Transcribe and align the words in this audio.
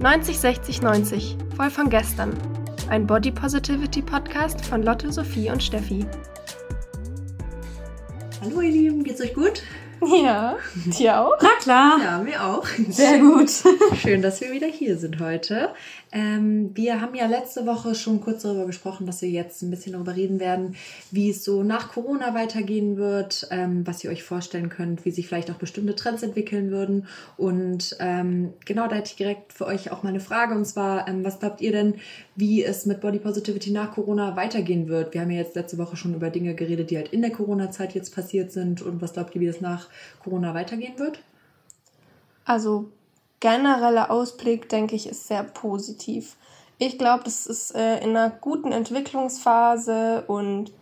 90 0.00 0.38
60 0.38 0.80
90, 0.80 1.36
voll 1.56 1.70
von 1.70 1.90
gestern. 1.90 2.32
Ein 2.88 3.04
Body 3.04 3.32
Positivity 3.32 4.00
Podcast 4.00 4.64
von 4.64 4.84
Lotte, 4.84 5.12
Sophie 5.12 5.50
und 5.50 5.60
Steffi. 5.60 6.06
Hallo 8.40 8.60
ihr 8.60 8.70
Lieben, 8.70 9.02
geht's 9.02 9.20
euch 9.20 9.34
gut? 9.34 9.64
Ja, 10.06 10.56
dir 10.98 11.20
auch? 11.20 11.36
Na 11.42 11.48
klar. 11.60 11.98
Ja, 12.02 12.18
mir 12.18 12.44
auch. 12.44 12.66
Sehr 12.88 13.18
gut. 13.18 13.50
Schön, 14.00 14.22
dass 14.22 14.40
wir 14.40 14.52
wieder 14.52 14.66
hier 14.66 14.96
sind 14.96 15.20
heute. 15.20 15.70
Ähm, 16.10 16.70
wir 16.74 17.00
haben 17.00 17.14
ja 17.14 17.26
letzte 17.26 17.66
Woche 17.66 17.94
schon 17.94 18.20
kurz 18.20 18.42
darüber 18.42 18.64
gesprochen, 18.64 19.06
dass 19.06 19.20
wir 19.20 19.28
jetzt 19.28 19.62
ein 19.62 19.70
bisschen 19.70 19.92
darüber 19.92 20.16
reden 20.16 20.40
werden, 20.40 20.76
wie 21.10 21.30
es 21.30 21.44
so 21.44 21.62
nach 21.62 21.92
Corona 21.92 22.34
weitergehen 22.34 22.96
wird, 22.96 23.46
ähm, 23.50 23.86
was 23.86 24.02
ihr 24.04 24.10
euch 24.10 24.22
vorstellen 24.22 24.70
könnt, 24.70 25.04
wie 25.04 25.10
sich 25.10 25.28
vielleicht 25.28 25.50
auch 25.50 25.56
bestimmte 25.56 25.94
Trends 25.94 26.22
entwickeln 26.22 26.70
würden. 26.70 27.06
Und 27.36 27.96
ähm, 28.00 28.54
genau, 28.64 28.88
da 28.88 28.96
hätte 28.96 29.10
ich 29.10 29.16
direkt 29.16 29.52
für 29.52 29.66
euch 29.66 29.90
auch 29.90 30.02
mal 30.02 30.10
eine 30.10 30.20
Frage. 30.20 30.54
Und 30.54 30.64
zwar, 30.64 31.08
ähm, 31.08 31.24
was 31.24 31.40
glaubt 31.40 31.60
ihr 31.60 31.72
denn, 31.72 31.94
wie 32.36 32.64
es 32.64 32.86
mit 32.86 33.00
Body 33.00 33.18
Positivity 33.18 33.70
nach 33.70 33.92
Corona 33.92 34.36
weitergehen 34.36 34.88
wird? 34.88 35.12
Wir 35.12 35.20
haben 35.20 35.30
ja 35.30 35.38
jetzt 35.38 35.56
letzte 35.56 35.76
Woche 35.76 35.96
schon 35.96 36.14
über 36.14 36.30
Dinge 36.30 36.54
geredet, 36.54 36.90
die 36.90 36.96
halt 36.96 37.12
in 37.12 37.20
der 37.20 37.32
Corona-Zeit 37.32 37.94
jetzt 37.94 38.14
passiert 38.14 38.52
sind. 38.52 38.80
Und 38.80 39.02
was 39.02 39.12
glaubt 39.12 39.34
ihr, 39.34 39.42
wie 39.42 39.46
das 39.46 39.60
nach 39.60 39.87
Corona 40.22 40.54
weitergehen 40.54 40.98
wird? 40.98 41.22
Also 42.44 42.90
genereller 43.40 44.10
Ausblick, 44.10 44.68
denke 44.68 44.96
ich, 44.96 45.08
ist 45.08 45.26
sehr 45.26 45.44
positiv. 45.44 46.36
Ich 46.78 46.98
glaube, 46.98 47.24
das 47.24 47.46
ist 47.46 47.74
äh, 47.74 47.98
in 47.98 48.16
einer 48.16 48.30
guten 48.30 48.72
Entwicklungsphase 48.72 50.24
und 50.26 50.72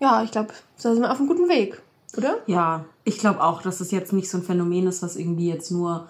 ja, 0.00 0.22
ich 0.22 0.30
glaube, 0.30 0.52
da 0.82 0.92
sind 0.92 1.02
wir 1.02 1.12
auf 1.12 1.18
einem 1.18 1.28
guten 1.28 1.48
Weg, 1.48 1.80
oder? 2.16 2.38
Ja, 2.46 2.84
ich 3.04 3.18
glaube 3.18 3.42
auch, 3.42 3.62
dass 3.62 3.80
es 3.80 3.90
jetzt 3.90 4.12
nicht 4.12 4.30
so 4.30 4.38
ein 4.38 4.44
Phänomen 4.44 4.86
ist, 4.86 5.02
was 5.02 5.16
irgendwie 5.16 5.48
jetzt 5.48 5.70
nur 5.70 6.08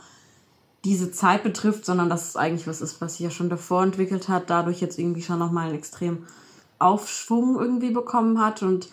diese 0.85 1.11
Zeit 1.11 1.43
betrifft, 1.43 1.85
sondern 1.85 2.09
dass 2.09 2.29
es 2.29 2.37
eigentlich 2.37 2.67
was 2.67 2.81
ist, 2.81 3.01
was 3.01 3.17
sich 3.17 3.25
ja 3.25 3.31
schon 3.31 3.49
davor 3.49 3.83
entwickelt 3.83 4.29
hat, 4.29 4.51
dadurch 4.51 4.81
jetzt 4.81 4.99
irgendwie 4.99 5.23
schon 5.23 5.39
nochmal 5.39 5.67
einen 5.67 5.79
extrem 5.79 6.27
Aufschwung 6.79 7.59
irgendwie 7.59 7.91
bekommen 7.91 8.41
hat 8.41 8.63
und 8.63 8.89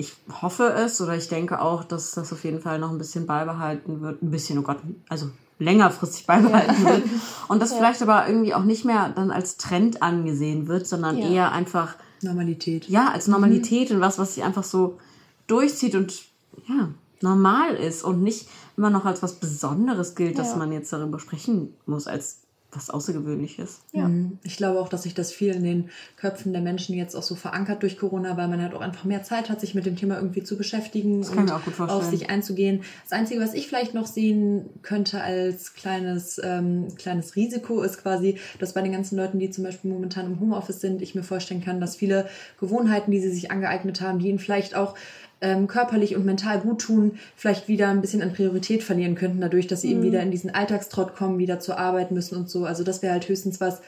ich 0.00 0.14
hoffe 0.40 0.64
es 0.64 1.00
oder 1.02 1.14
ich 1.14 1.28
denke 1.28 1.60
auch, 1.60 1.84
dass 1.84 2.12
das 2.12 2.32
auf 2.32 2.42
jeden 2.44 2.60
Fall 2.60 2.78
noch 2.78 2.90
ein 2.90 2.96
bisschen 2.96 3.26
beibehalten 3.26 4.00
wird. 4.00 4.22
Ein 4.22 4.30
bisschen, 4.30 4.58
oh 4.58 4.62
Gott, 4.62 4.78
also 5.10 5.28
längerfristig 5.58 6.26
beibehalten 6.26 6.82
ja. 6.82 6.90
wird. 6.90 7.04
Und 7.48 7.60
das 7.60 7.70
ja. 7.70 7.76
vielleicht 7.76 8.00
aber 8.00 8.26
irgendwie 8.26 8.54
auch 8.54 8.64
nicht 8.64 8.86
mehr 8.86 9.10
dann 9.10 9.30
als 9.30 9.58
Trend 9.58 10.02
angesehen 10.02 10.68
wird, 10.68 10.86
sondern 10.86 11.18
ja. 11.18 11.28
eher 11.28 11.52
einfach. 11.52 11.96
Normalität. 12.22 12.88
Ja, 12.88 13.10
als 13.10 13.28
Normalität 13.28 13.90
mhm. 13.90 13.96
und 13.96 14.02
was, 14.02 14.18
was 14.18 14.34
sich 14.34 14.44
einfach 14.44 14.64
so 14.64 14.98
durchzieht 15.46 15.94
und 15.94 16.22
ja, 16.66 16.88
normal 17.20 17.74
ist 17.74 18.02
und 18.02 18.22
nicht 18.22 18.48
immer 18.78 18.90
noch 18.90 19.04
als 19.04 19.22
was 19.22 19.34
Besonderes 19.34 20.14
gilt, 20.14 20.38
dass 20.38 20.56
man 20.56 20.72
jetzt 20.72 20.92
darüber 20.92 21.18
sprechen 21.18 21.74
muss, 21.84 22.06
als 22.06 22.39
was 22.72 22.90
Außergewöhnliches. 22.90 23.80
Ja. 23.92 24.08
Mhm. 24.08 24.38
Ich 24.42 24.56
glaube 24.56 24.80
auch, 24.80 24.88
dass 24.88 25.02
sich 25.02 25.14
das 25.14 25.32
viel 25.32 25.54
in 25.54 25.64
den 25.64 25.90
Köpfen 26.16 26.52
der 26.52 26.62
Menschen 26.62 26.94
jetzt 26.94 27.16
auch 27.16 27.22
so 27.22 27.34
verankert 27.34 27.82
durch 27.82 27.98
Corona, 27.98 28.36
weil 28.36 28.48
man 28.48 28.62
halt 28.62 28.74
auch 28.74 28.80
einfach 28.80 29.04
mehr 29.04 29.22
Zeit 29.22 29.50
hat, 29.50 29.60
sich 29.60 29.74
mit 29.74 29.86
dem 29.86 29.96
Thema 29.96 30.16
irgendwie 30.16 30.42
zu 30.44 30.56
beschäftigen 30.56 31.24
und 31.26 31.50
auf 31.50 32.04
sich 32.04 32.30
einzugehen. 32.30 32.82
Das 33.02 33.12
Einzige, 33.12 33.40
was 33.40 33.54
ich 33.54 33.66
vielleicht 33.66 33.94
noch 33.94 34.06
sehen 34.06 34.70
könnte 34.82 35.22
als 35.22 35.74
kleines, 35.74 36.40
ähm, 36.42 36.88
kleines 36.96 37.34
Risiko, 37.36 37.82
ist 37.82 38.02
quasi, 38.02 38.38
dass 38.58 38.74
bei 38.74 38.82
den 38.82 38.92
ganzen 38.92 39.16
Leuten, 39.16 39.38
die 39.38 39.50
zum 39.50 39.64
Beispiel 39.64 39.90
momentan 39.90 40.26
im 40.26 40.40
Homeoffice 40.40 40.80
sind, 40.80 41.02
ich 41.02 41.14
mir 41.14 41.24
vorstellen 41.24 41.64
kann, 41.64 41.80
dass 41.80 41.96
viele 41.96 42.28
Gewohnheiten, 42.60 43.10
die 43.10 43.20
sie 43.20 43.30
sich 43.30 43.50
angeeignet 43.50 44.00
haben, 44.00 44.20
die 44.20 44.28
ihnen 44.28 44.38
vielleicht 44.38 44.74
auch 44.74 44.94
ähm, 45.40 45.66
körperlich 45.66 46.16
und 46.16 46.24
mental 46.24 46.60
gut 46.60 46.82
tun, 46.82 47.18
vielleicht 47.36 47.68
wieder 47.68 47.88
ein 47.88 48.00
bisschen 48.00 48.22
an 48.22 48.32
Priorität 48.32 48.82
verlieren 48.82 49.14
könnten, 49.14 49.40
dadurch, 49.40 49.66
dass 49.66 49.82
sie 49.82 49.88
mhm. 49.88 49.94
eben 49.94 50.02
wieder 50.02 50.22
in 50.22 50.30
diesen 50.30 50.54
Alltagstrott 50.54 51.16
kommen, 51.16 51.38
wieder 51.38 51.60
zur 51.60 51.78
Arbeit 51.78 52.10
müssen 52.10 52.36
und 52.36 52.50
so. 52.50 52.64
Also 52.64 52.84
das 52.84 53.02
wäre 53.02 53.12
halt 53.12 53.28
höchstens 53.28 53.60
was, 53.60 53.80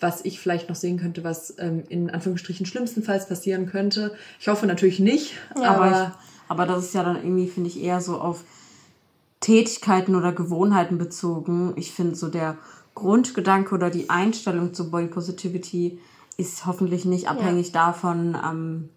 was 0.00 0.24
ich 0.24 0.40
vielleicht 0.40 0.68
noch 0.68 0.76
sehen 0.76 0.98
könnte, 0.98 1.24
was 1.24 1.54
ähm, 1.58 1.84
in 1.88 2.10
Anführungsstrichen 2.10 2.66
schlimmstenfalls 2.66 3.28
passieren 3.28 3.66
könnte. 3.66 4.14
Ich 4.40 4.48
hoffe 4.48 4.66
natürlich 4.66 5.00
nicht, 5.00 5.34
ja, 5.56 5.70
aber, 5.70 5.84
aber, 5.84 6.02
ich, 6.02 6.50
aber 6.50 6.66
das 6.66 6.84
ist 6.84 6.94
ja 6.94 7.02
dann 7.02 7.16
irgendwie, 7.16 7.48
finde 7.48 7.70
ich, 7.70 7.82
eher 7.82 8.00
so 8.00 8.20
auf 8.20 8.44
Tätigkeiten 9.40 10.14
oder 10.14 10.32
Gewohnheiten 10.32 10.98
bezogen. 10.98 11.72
Ich 11.76 11.92
finde 11.92 12.16
so 12.16 12.28
der 12.28 12.56
Grundgedanke 12.94 13.74
oder 13.74 13.90
die 13.90 14.10
Einstellung 14.10 14.74
zu 14.74 14.90
Body 14.90 15.06
Positivity 15.06 15.98
ist 16.36 16.66
hoffentlich 16.66 17.04
nicht 17.04 17.28
abhängig 17.28 17.68
ja. 17.68 17.86
davon, 17.86 18.36
ähm, 18.44 18.88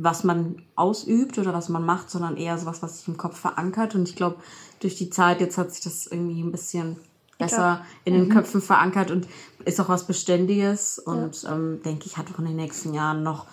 was 0.00 0.22
man 0.22 0.62
ausübt 0.76 1.38
oder 1.38 1.52
was 1.52 1.68
man 1.68 1.84
macht, 1.84 2.08
sondern 2.08 2.36
eher 2.36 2.56
sowas, 2.56 2.82
was 2.82 2.98
sich 2.98 3.08
im 3.08 3.16
Kopf 3.16 3.36
verankert. 3.36 3.96
Und 3.96 4.08
ich 4.08 4.14
glaube, 4.14 4.36
durch 4.78 4.94
die 4.94 5.10
Zeit 5.10 5.40
jetzt 5.40 5.58
hat 5.58 5.72
sich 5.72 5.82
das 5.82 6.06
irgendwie 6.06 6.40
ein 6.40 6.52
bisschen 6.52 6.96
besser 7.36 7.84
in 8.04 8.14
den 8.14 8.26
mhm. 8.26 8.30
Köpfen 8.30 8.62
verankert 8.62 9.10
und 9.10 9.26
ist 9.64 9.80
auch 9.80 9.88
was 9.88 10.06
Beständiges 10.06 10.98
und 10.98 11.42
ja. 11.42 11.54
ähm, 11.54 11.80
denke 11.84 12.06
ich, 12.06 12.16
hat 12.16 12.26
auch 12.32 12.38
in 12.38 12.46
den 12.46 12.56
nächsten 12.56 12.94
Jahren 12.94 13.24
noch 13.24 13.46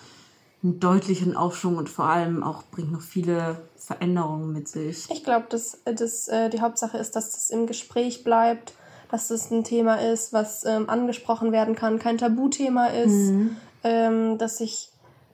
einen 0.62 0.78
deutlichen 0.78 1.36
Aufschwung 1.36 1.76
und 1.76 1.88
vor 1.88 2.06
allem 2.06 2.42
auch 2.42 2.62
bringt 2.70 2.92
noch 2.92 3.00
viele 3.00 3.60
Veränderungen 3.76 4.52
mit 4.52 4.68
sich. 4.68 5.06
Ich 5.10 5.24
glaube, 5.24 5.46
dass, 5.48 5.78
dass 5.84 6.28
äh, 6.28 6.48
die 6.48 6.60
Hauptsache 6.60 6.96
ist, 6.98 7.16
dass 7.16 7.32
das 7.32 7.50
im 7.50 7.66
Gespräch 7.66 8.22
bleibt, 8.22 8.72
dass 9.10 9.28
das 9.28 9.50
ein 9.50 9.64
Thema 9.64 9.96
ist, 9.96 10.32
was 10.32 10.64
ähm, 10.64 10.88
angesprochen 10.88 11.50
werden 11.50 11.74
kann, 11.74 11.98
kein 11.98 12.18
Tabuthema 12.18 12.86
ist, 12.86 13.30
mhm. 13.30 13.56
ähm, 13.84 14.38
dass 14.38 14.58
sich 14.58 14.90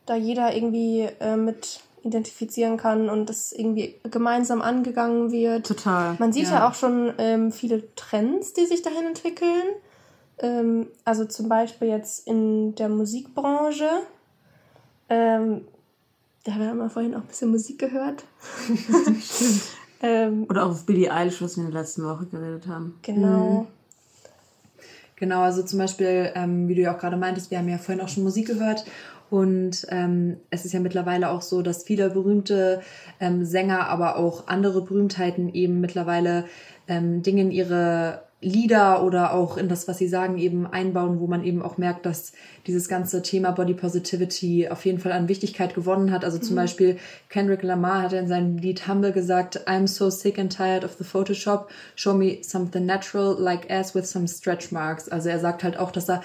da 0.06 0.16
jeder 0.16 0.54
irgendwie 0.54 1.08
äh, 1.20 1.36
mit 1.36 1.80
identifizieren 2.04 2.76
kann 2.76 3.08
und 3.08 3.28
das 3.28 3.52
irgendwie 3.52 3.94
gemeinsam 4.10 4.60
angegangen 4.60 5.30
wird. 5.30 5.66
Total. 5.66 6.16
Man 6.18 6.32
sieht 6.32 6.44
ja, 6.44 6.54
ja 6.54 6.68
auch 6.68 6.74
schon 6.74 7.12
ähm, 7.18 7.52
viele 7.52 7.94
Trends, 7.94 8.52
die 8.54 8.66
sich 8.66 8.82
dahin 8.82 9.06
entwickeln. 9.06 9.62
Ähm, 10.38 10.88
also 11.04 11.24
zum 11.24 11.48
Beispiel 11.48 11.88
jetzt 11.88 12.26
in 12.26 12.74
der 12.74 12.88
Musikbranche. 12.88 13.88
Ähm, 15.08 15.62
da 16.44 16.54
haben 16.54 16.78
wir 16.78 16.90
vorhin 16.90 17.14
auch 17.14 17.20
ein 17.20 17.26
bisschen 17.26 17.50
Musik 17.50 17.78
gehört. 17.78 18.24
Stimmt. 18.64 19.22
ähm, 20.02 20.46
Oder 20.48 20.66
auch 20.66 20.70
auf 20.70 20.84
Billie 20.84 21.12
Eilish, 21.12 21.40
was 21.40 21.56
wir 21.56 21.64
in 21.64 21.70
der 21.70 21.80
letzten 21.82 22.04
Woche 22.04 22.26
geredet 22.26 22.66
haben. 22.66 22.98
Genau. 23.02 23.60
Mhm. 23.60 23.66
Genau, 25.16 25.42
also 25.42 25.62
zum 25.62 25.78
Beispiel, 25.78 26.32
ähm, 26.34 26.66
wie 26.66 26.74
du 26.74 26.80
ja 26.80 26.96
auch 26.96 26.98
gerade 26.98 27.16
meintest, 27.16 27.52
wir 27.52 27.58
haben 27.58 27.68
ja 27.68 27.78
vorhin 27.78 28.02
auch 28.02 28.08
schon 28.08 28.24
Musik 28.24 28.48
gehört 28.48 28.84
und 29.32 29.86
ähm, 29.88 30.36
es 30.50 30.66
ist 30.66 30.72
ja 30.74 30.80
mittlerweile 30.80 31.30
auch 31.30 31.40
so, 31.40 31.62
dass 31.62 31.84
viele 31.84 32.10
berühmte 32.10 32.82
ähm, 33.18 33.46
Sänger, 33.46 33.88
aber 33.88 34.16
auch 34.16 34.46
andere 34.46 34.82
Berühmtheiten 34.82 35.54
eben 35.54 35.80
mittlerweile 35.80 36.44
ähm, 36.86 37.22
Dinge 37.22 37.40
in 37.40 37.50
ihre 37.50 38.24
Lieder 38.42 39.04
oder 39.04 39.32
auch 39.32 39.56
in 39.56 39.68
das, 39.68 39.86
was 39.86 39.98
sie 39.98 40.08
sagen, 40.08 40.36
eben 40.36 40.66
einbauen, 40.66 41.20
wo 41.20 41.28
man 41.28 41.44
eben 41.44 41.62
auch 41.62 41.78
merkt, 41.78 42.04
dass 42.04 42.32
dieses 42.66 42.88
ganze 42.88 43.22
Thema 43.22 43.52
Body 43.52 43.72
Positivity 43.72 44.68
auf 44.68 44.84
jeden 44.84 44.98
Fall 44.98 45.12
an 45.12 45.28
Wichtigkeit 45.28 45.74
gewonnen 45.74 46.10
hat. 46.10 46.24
Also 46.24 46.38
zum 46.38 46.54
mhm. 46.54 46.60
Beispiel 46.60 46.98
Kendrick 47.28 47.62
Lamar 47.62 48.02
hat 48.02 48.12
in 48.12 48.26
seinem 48.26 48.58
Lied 48.58 48.88
Humble 48.88 49.12
gesagt, 49.12 49.68
I'm 49.68 49.86
so 49.86 50.10
sick 50.10 50.40
and 50.40 50.54
tired 50.54 50.84
of 50.84 50.96
the 50.98 51.04
Photoshop. 51.04 51.70
Show 51.94 52.14
me 52.14 52.38
something 52.42 52.84
natural 52.84 53.36
like 53.38 53.70
ass 53.70 53.94
with 53.94 54.06
some 54.06 54.26
stretch 54.26 54.72
marks. 54.72 55.08
Also 55.08 55.28
er 55.28 55.38
sagt 55.38 55.62
halt 55.62 55.78
auch, 55.78 55.92
dass 55.92 56.08
er 56.08 56.22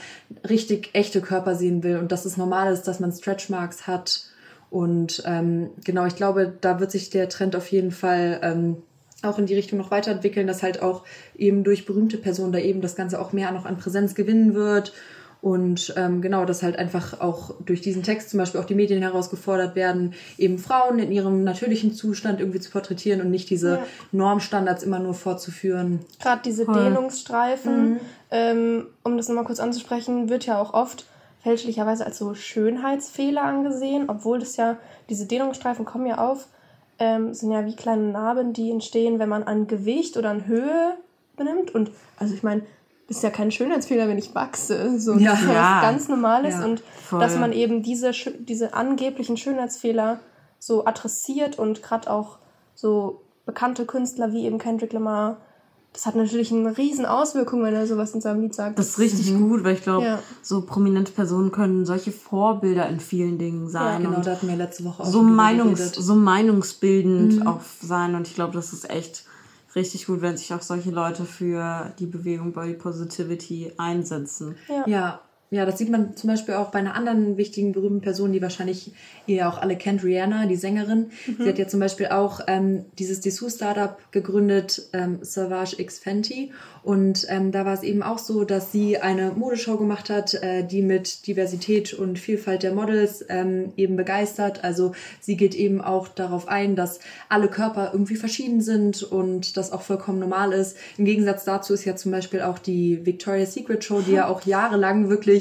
richtig 0.50 0.90
echte 0.94 1.22
Körper 1.22 1.56
sehen 1.56 1.84
will 1.84 1.98
und 1.98 2.12
dass 2.12 2.26
es 2.26 2.36
normal 2.36 2.74
ist, 2.74 2.84
dass 2.84 3.00
man 3.00 3.12
Stretch 3.12 3.50
Marks 3.50 3.86
hat. 3.86 4.24
Und 4.70 5.24
ähm, 5.26 5.70
genau, 5.84 6.06
ich 6.06 6.16
glaube, 6.16 6.54
da 6.60 6.80
wird 6.80 6.92
sich 6.92 7.10
der 7.10 7.30
Trend 7.30 7.56
auf 7.56 7.72
jeden 7.72 7.92
Fall 7.92 8.40
ähm, 8.42 8.78
auch 9.24 9.40
in 9.40 9.46
die 9.46 9.56
Richtung 9.56 9.80
noch 9.80 9.92
weiterentwickeln, 9.92 10.48
dass 10.48 10.64
halt 10.64 10.82
auch 10.82 11.04
eben 11.36 11.64
durch 11.64 11.86
berühmte 11.86 12.18
Personen 12.18 12.52
da 12.52 12.60
eben 12.60 12.82
das 12.82 12.96
Ganze 12.96 13.20
auch 13.20 13.34
mehr 13.34 13.52
noch 13.52 13.66
an 13.66 13.78
Präsenz 13.78 14.16
gewinnen 14.16 14.54
wird. 14.54 14.94
Und 15.40 15.94
ähm, 15.98 16.22
genau, 16.22 16.46
dass 16.46 16.64
halt 16.64 16.80
einfach 16.80 17.22
auch 17.22 17.54
durch 17.64 17.82
diesen 17.82 18.02
Text 18.02 18.32
zum 18.32 18.40
Beispiel 18.40 18.60
auch 18.60 18.66
die 18.66 18.76
Medien 18.76 19.02
herausgefordert 19.02 19.76
werden, 19.76 20.14
eben 20.38 20.58
Frauen 20.58 20.98
in 20.98 21.12
ihrem 21.12 21.44
natürlichen 21.44 21.94
Zustand 21.94 22.40
irgendwie 22.40 22.60
zu 22.60 22.72
porträtieren 22.72 23.22
und 23.22 23.30
nicht 23.30 23.50
diese 23.50 23.76
ja. 23.76 23.86
Normstandards 24.12 24.82
immer 24.84 25.00
nur 25.00 25.14
fortzuführen. 25.14 26.00
Gerade 26.20 26.42
diese 26.44 26.66
Voll. 26.66 26.84
Dehnungsstreifen, 26.84 27.90
mhm. 27.90 28.00
ähm, 28.32 28.88
um 29.04 29.16
das 29.16 29.28
nochmal 29.30 29.46
kurz 29.46 29.60
anzusprechen, 29.60 30.28
wird 30.30 30.46
ja 30.48 30.60
auch 30.60 30.74
oft 30.74 31.06
fälschlicherweise 31.44 32.06
als 32.06 32.18
so 32.18 32.34
Schönheitsfehler 32.34 33.44
angesehen, 33.44 34.06
obwohl 34.08 34.40
das 34.40 34.58
ja, 34.58 34.78
diese 35.10 35.28
Dehnungsstreifen 35.28 35.86
kommen 35.86 36.08
ja 36.08 36.18
auf, 36.18 36.48
ähm, 37.00 37.34
sind 37.34 37.52
ja 37.52 37.66
wie 37.66 37.76
kleine 37.76 38.12
Narben, 38.12 38.54
die 38.54 38.72
entstehen, 38.72 39.20
wenn 39.20 39.30
man 39.30 39.44
an 39.44 39.68
Gewicht 39.68 40.18
oder 40.18 40.30
an 40.30 40.48
Höhe 40.48 40.98
benimmt. 41.36 41.74
Und 41.74 41.92
also 42.18 42.34
ich 42.34 42.44
meine, 42.44 42.64
ist 43.08 43.24
ja 43.24 43.30
kein 43.30 43.52
Schönheitsfehler, 43.52 44.08
wenn 44.08 44.18
ich 44.18 44.36
wachse. 44.36 45.00
So, 45.00 45.14
ja. 45.14 45.32
Das 45.32 45.42
ist 45.42 45.48
ja. 45.48 45.82
ganz 45.82 46.08
Normales. 46.08 46.56
Ja, 46.56 46.66
und 46.66 46.82
voll. 46.82 47.20
dass 47.20 47.38
man 47.38 47.54
eben 47.54 47.84
diese, 47.84 48.12
diese 48.40 48.74
angeblichen 48.74 49.38
Schönheitsfehler 49.38 50.20
so 50.60 50.86
adressiert 50.86 51.60
und 51.60 51.84
gerade 51.84 52.12
auch 52.12 52.40
so 52.76 53.22
bekannte 53.46 53.86
Künstler 53.86 54.34
wie 54.34 54.46
eben 54.46 54.58
Kendrick 54.58 54.94
Lamar 54.94 55.38
das 55.98 56.06
hat 56.06 56.16
natürlich 56.16 56.54
eine 56.54 56.78
riesen 56.78 57.08
Auswirkung, 57.08 57.64
wenn 57.64 57.74
er 57.74 57.88
sowas 57.88 58.14
in 58.14 58.22
seinem 58.22 58.42
Lied 58.42 58.54
sagt. 58.54 58.78
Das 58.78 58.90
ist 58.90 59.00
richtig 59.00 59.32
mhm. 59.32 59.50
gut, 59.50 59.64
weil 59.64 59.74
ich 59.74 59.82
glaube, 59.82 60.06
ja. 60.06 60.20
so 60.44 60.62
prominente 60.62 61.12
Personen 61.12 61.52
können 61.52 61.88
solche 61.88 62.12
Vorbilder 62.12 62.88
in 62.88 63.00
vielen 63.00 63.40
Dingen 63.40 63.68
sein. 63.68 64.04
Ja, 64.04 64.10
genau, 64.10 64.22
da 64.22 64.32
hatten 64.34 64.48
wir 64.48 64.56
letzte 64.56 64.86
Woche 64.86 65.02
auch 65.02 65.08
so, 65.08 65.24
Meinungs, 65.24 65.96
so 65.96 66.14
meinungsbildend 66.14 67.40
mhm. 67.40 67.48
auch 67.48 67.62
sein. 67.82 68.14
Und 68.14 68.28
ich 68.28 68.36
glaube, 68.36 68.54
das 68.54 68.74
ist 68.74 68.88
echt 68.92 69.26
richtig 69.74 70.06
gut, 70.06 70.22
wenn 70.22 70.38
sich 70.38 70.54
auch 70.54 70.62
solche 70.62 70.92
Leute 70.92 71.26
für 71.26 71.92
die 71.98 72.06
Bewegung 72.06 72.54
Body 72.54 72.74
Positivity 72.74 73.72
einsetzen. 73.78 74.56
Ja. 74.68 74.84
ja. 74.86 75.22
Ja, 75.50 75.66
das 75.66 75.78
sieht 75.78 75.90
man 75.90 76.18
zum 76.18 76.30
Beispiel 76.30 76.56
auch 76.56 76.72
bei 76.72 76.80
einer 76.80 76.94
anderen 76.94 77.38
wichtigen, 77.38 77.72
berühmten 77.72 78.02
Person, 78.02 78.34
die 78.34 78.42
wahrscheinlich 78.42 78.92
ihr 79.28 79.48
auch 79.48 79.58
alle 79.58 79.78
kennt, 79.78 80.04
Rihanna, 80.04 80.46
die 80.46 80.58
Sängerin. 80.58 81.12
Mhm. 81.26 81.38
Sie 81.40 81.48
hat 81.48 81.58
ja 81.58 81.68
zum 81.70 81.80
Beispiel 81.80 82.08
auch 82.08 82.42
ähm, 82.48 82.84
dieses 83.00 83.22
Dessous-Startup 83.22 83.98
gegründet, 84.12 84.90
ähm, 84.92 85.20
Savage 85.22 85.80
X 85.80 86.00
Fenty. 86.00 86.52
Und 86.84 87.26
ähm, 87.30 87.54
da 87.54 87.66
war 87.66 87.74
es 87.74 87.84
eben 87.84 88.04
auch 88.04 88.18
so, 88.18 88.44
dass 88.44 88.74
sie 88.74 88.98
eine 88.98 89.32
Modeshow 89.32 89.78
gemacht 89.78 90.10
hat, 90.10 90.34
äh, 90.34 90.66
die 90.66 90.82
mit 90.82 91.28
Diversität 91.28 91.94
und 91.94 92.20
Vielfalt 92.20 92.64
der 92.64 92.74
Models 92.74 93.24
ähm, 93.30 93.72
eben 93.78 93.96
begeistert. 93.96 94.66
Also 94.66 94.94
sie 95.22 95.38
geht 95.38 95.56
eben 95.56 95.80
auch 95.80 96.10
darauf 96.10 96.50
ein, 96.50 96.76
dass 96.76 97.00
alle 97.30 97.48
Körper 97.48 97.92
irgendwie 97.94 98.16
verschieden 98.16 98.60
sind 98.60 99.04
und 99.04 99.56
das 99.56 99.72
auch 99.72 99.82
vollkommen 99.82 100.20
normal 100.20 100.52
ist. 100.52 100.76
Im 100.98 101.06
Gegensatz 101.06 101.46
dazu 101.46 101.74
ist 101.74 101.86
ja 101.86 101.96
zum 101.96 102.12
Beispiel 102.12 102.42
auch 102.42 102.60
die 102.60 103.06
Victoria's 103.06 103.54
Secret 103.54 103.84
Show, 103.86 104.02
die 104.02 104.14
ja 104.14 104.28
auch 104.30 104.46
jahrelang 104.46 105.10
wirklich 105.10 105.37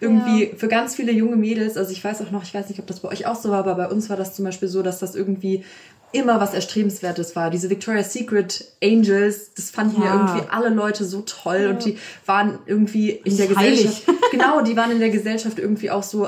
irgendwie 0.00 0.44
ja. 0.44 0.56
für 0.56 0.68
ganz 0.68 0.94
viele 0.94 1.12
junge 1.12 1.36
Mädels, 1.36 1.76
also 1.76 1.92
ich 1.92 2.02
weiß 2.02 2.22
auch 2.22 2.30
noch, 2.30 2.42
ich 2.42 2.54
weiß 2.54 2.68
nicht, 2.68 2.78
ob 2.78 2.86
das 2.86 3.00
bei 3.00 3.08
euch 3.08 3.26
auch 3.26 3.36
so 3.36 3.50
war, 3.50 3.58
aber 3.58 3.74
bei 3.74 3.88
uns 3.88 4.10
war 4.10 4.16
das 4.16 4.34
zum 4.34 4.44
Beispiel 4.44 4.68
so, 4.68 4.82
dass 4.82 4.98
das 4.98 5.14
irgendwie 5.14 5.64
immer 6.12 6.40
was 6.40 6.54
Erstrebenswertes 6.54 7.34
war. 7.34 7.50
Diese 7.50 7.68
Victoria's 7.68 8.12
Secret 8.12 8.64
Angels, 8.82 9.52
das 9.54 9.70
fanden 9.70 10.02
ja, 10.02 10.14
irgendwie 10.14 10.48
alle 10.48 10.68
Leute 10.68 11.04
so 11.04 11.22
toll 11.22 11.62
ja. 11.62 11.70
und 11.70 11.84
die 11.84 11.98
waren 12.24 12.58
irgendwie 12.66 13.10
in 13.10 13.36
der 13.36 13.48
Gesellschaft. 13.48 14.02
Genau, 14.30 14.62
die 14.62 14.76
waren 14.76 14.90
in 14.90 14.98
der 14.98 15.10
Gesellschaft 15.10 15.60
irgendwie 15.60 15.92
auch 15.92 16.02
so 16.02 16.26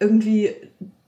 irgendwie 0.00 0.54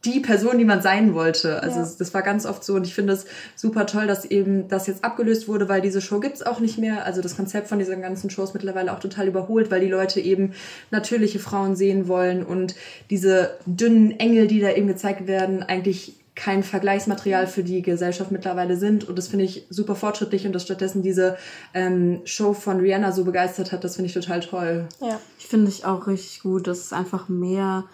die 0.04 0.20
Person, 0.20 0.58
die 0.58 0.64
man 0.64 0.82
sein 0.82 1.14
wollte. 1.14 1.62
Also 1.62 1.80
ja. 1.80 1.88
das 1.98 2.14
war 2.14 2.22
ganz 2.22 2.46
oft 2.46 2.64
so 2.64 2.74
und 2.74 2.86
ich 2.86 2.94
finde 2.94 3.14
es 3.14 3.26
super 3.56 3.86
toll, 3.86 4.06
dass 4.06 4.24
eben 4.24 4.68
das 4.68 4.86
jetzt 4.86 5.04
abgelöst 5.04 5.48
wurde, 5.48 5.68
weil 5.68 5.80
diese 5.80 6.00
Show 6.00 6.20
gibt's 6.20 6.42
auch 6.42 6.60
nicht 6.60 6.78
mehr. 6.78 7.04
Also 7.04 7.22
das 7.22 7.36
Konzept 7.36 7.68
von 7.68 7.78
diesen 7.78 8.02
ganzen 8.02 8.30
Shows 8.30 8.54
mittlerweile 8.54 8.92
auch 8.92 9.00
total 9.00 9.28
überholt, 9.28 9.70
weil 9.70 9.80
die 9.80 9.88
Leute 9.88 10.20
eben 10.20 10.52
natürliche 10.90 11.38
Frauen 11.38 11.76
sehen 11.76 12.08
wollen 12.08 12.44
und 12.44 12.74
diese 13.10 13.58
dünnen 13.66 14.18
Engel, 14.18 14.46
die 14.46 14.60
da 14.60 14.70
eben 14.70 14.86
gezeigt 14.86 15.26
werden, 15.26 15.62
eigentlich 15.62 16.14
kein 16.34 16.64
Vergleichsmaterial 16.64 17.46
für 17.46 17.62
die 17.62 17.82
Gesellschaft 17.82 18.32
mittlerweile 18.32 18.76
sind. 18.76 19.08
Und 19.08 19.16
das 19.16 19.28
finde 19.28 19.44
ich 19.44 19.66
super 19.70 19.94
fortschrittlich 19.94 20.46
und 20.46 20.52
dass 20.52 20.64
stattdessen 20.64 21.02
diese 21.02 21.36
ähm, 21.74 22.22
Show 22.24 22.54
von 22.54 22.80
Rihanna 22.80 23.12
so 23.12 23.24
begeistert 23.24 23.70
hat, 23.70 23.84
das 23.84 23.96
finde 23.96 24.08
ich 24.08 24.14
total 24.14 24.40
toll. 24.40 24.88
Ja, 25.00 25.20
ich 25.38 25.46
finde 25.46 25.68
ich 25.68 25.84
auch 25.84 26.06
richtig 26.08 26.42
gut, 26.42 26.66
dass 26.66 26.78
es 26.80 26.92
einfach 26.92 27.28
mehr 27.28 27.84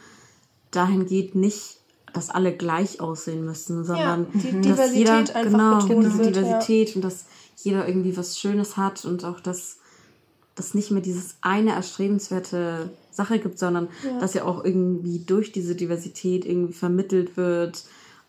dahin 0.71 1.05
geht, 1.07 1.35
nicht 1.35 1.80
dass 2.13 2.31
alle 2.31 2.53
gleich 2.53 3.01
aussehen 3.01 3.45
müssen, 3.45 3.85
sondern 3.85 4.27
ja, 4.35 4.41
die 4.41 4.53
dass 4.53 4.61
Diversität 4.63 4.99
jeder 4.99 5.37
einfach 5.37 5.43
genau, 5.43 5.87
betont 5.87 6.19
wird, 6.19 6.37
Diversität 6.37 6.89
ja. 6.91 6.95
und 6.97 7.03
dass 7.03 7.25
jeder 7.57 7.87
irgendwie 7.87 8.17
was 8.17 8.39
Schönes 8.39 8.77
hat 8.77 9.05
und 9.05 9.25
auch 9.25 9.41
dass 9.41 9.79
das 10.55 10.75
nicht 10.75 10.91
mehr 10.91 11.03
dieses 11.03 11.37
eine 11.41 11.73
erstrebenswerte 11.73 12.91
Sache 13.11 13.39
gibt, 13.39 13.59
sondern 13.59 13.89
ja. 14.05 14.19
dass 14.19 14.35
ja 14.35 14.45
auch 14.45 14.65
irgendwie 14.65 15.21
durch 15.21 15.53
diese 15.53 15.75
Diversität 15.75 16.45
irgendwie 16.45 16.73
vermittelt 16.73 17.37
wird, 17.37 17.85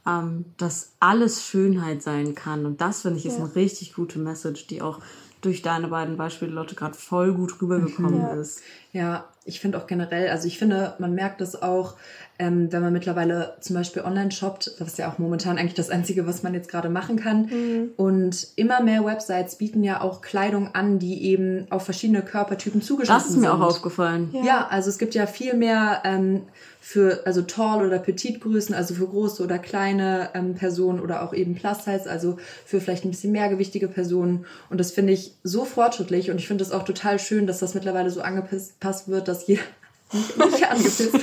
ähm, 0.06 0.45
dass 0.57 0.94
alles 1.00 1.44
Schönheit 1.44 2.01
sein 2.01 2.36
kann. 2.36 2.66
Und 2.66 2.81
das, 2.81 3.01
finde 3.01 3.19
ich, 3.19 3.25
ist 3.25 3.38
eine 3.39 3.56
richtig 3.56 3.94
gute 3.94 4.19
Message, 4.19 4.68
die 4.68 4.81
auch 4.81 5.00
durch 5.42 5.62
deine 5.62 5.88
beiden 5.88 6.18
Beispiele, 6.18 6.51
Lotte, 6.51 6.75
gerade 6.75 6.95
voll 6.95 7.33
gut 7.33 7.62
rübergekommen 7.62 8.39
ist. 8.39 8.62
Ja, 8.94 9.26
ich 9.44 9.60
finde 9.60 9.78
auch 9.78 9.88
generell, 9.88 10.30
also 10.30 10.48
ich 10.48 10.60
finde, 10.60 10.94
man 11.00 11.16
merkt 11.16 11.42
das 11.42 11.62
auch, 11.62 11.96
ähm, 12.38 12.72
wenn 12.72 12.82
man 12.82 12.94
mittlerweile 12.94 13.56
zum 13.60 13.76
Beispiel 13.76 14.04
online 14.04 14.32
shoppt, 14.32 14.72
das 14.80 14.90
ist 14.90 14.98
ja 14.98 15.12
auch 15.12 15.18
momentan 15.18 15.58
eigentlich 15.58 15.74
das 15.74 15.90
Einzige, 15.90 16.28
was 16.28 16.44
man 16.44 16.54
jetzt 16.54 16.70
gerade 16.70 16.90
machen 16.90 17.18
kann. 17.18 17.46
Mhm. 17.46 17.92
Und 17.98 18.48
immer 18.56 18.82
mehr 18.82 19.06
Websites 19.06 19.56
bieten 19.56 19.84
ja 19.84 20.02
auch 20.02 20.22
Kleidung 20.22 20.74
an, 20.74 21.00
die 21.00 21.24
eben 21.24 21.68
auf 21.70 21.86
verschiedene 21.86 22.22
Körpertypen 22.22 22.82
zugeschnitten 22.82 23.20
sind. 23.20 23.30
Das 23.30 23.36
ist 23.36 23.42
mir 23.42 23.52
sind. 23.52 23.62
auch 23.62 23.68
aufgefallen. 23.68 24.30
Ja. 24.34 24.44
ja. 24.44 24.68
also 24.70 24.90
es 24.90 24.98
gibt 24.98 25.16
ja 25.16 25.26
viel 25.26 25.56
mehr 25.56 26.02
ähm, 26.04 26.44
für 26.84 27.22
also 27.26 27.44
tall 27.44 27.86
oder 27.86 28.00
petit 28.00 28.42
Größen, 28.42 28.74
also 28.74 28.96
für 28.96 29.08
große 29.08 29.44
oder 29.44 29.60
kleine 29.60 30.30
ähm, 30.34 30.56
Personen 30.56 31.00
oder 31.00 31.22
auch 31.22 31.34
eben 31.34 31.54
Plus 31.54 31.86
Size, 31.86 32.10
also 32.10 32.38
für 32.66 32.82
vielleicht 32.82 33.06
ein 33.06 33.12
bisschen 33.12 33.32
mehrgewichtige 33.32 33.88
Personen. 33.88 34.46
Und 34.72 34.80
das 34.80 34.92
finde 34.92 35.14
ich 35.14 35.36
so 35.44 35.64
fortschrittlich 35.64 36.32
und 36.32 36.38
ich 36.40 36.48
finde 36.48 36.64
es 36.64 36.72
auch 36.72 36.84
total 36.84 37.20
schön, 37.20 37.46
dass 37.46 37.60
das 37.60 37.76
mittlerweile 37.76 38.10
so 38.10 38.22
angepasst 38.22 38.81
wird, 39.07 39.28
dass 39.28 39.48
jeder 39.48 39.62
nicht, 40.13 40.69
angepisst. 40.69 41.16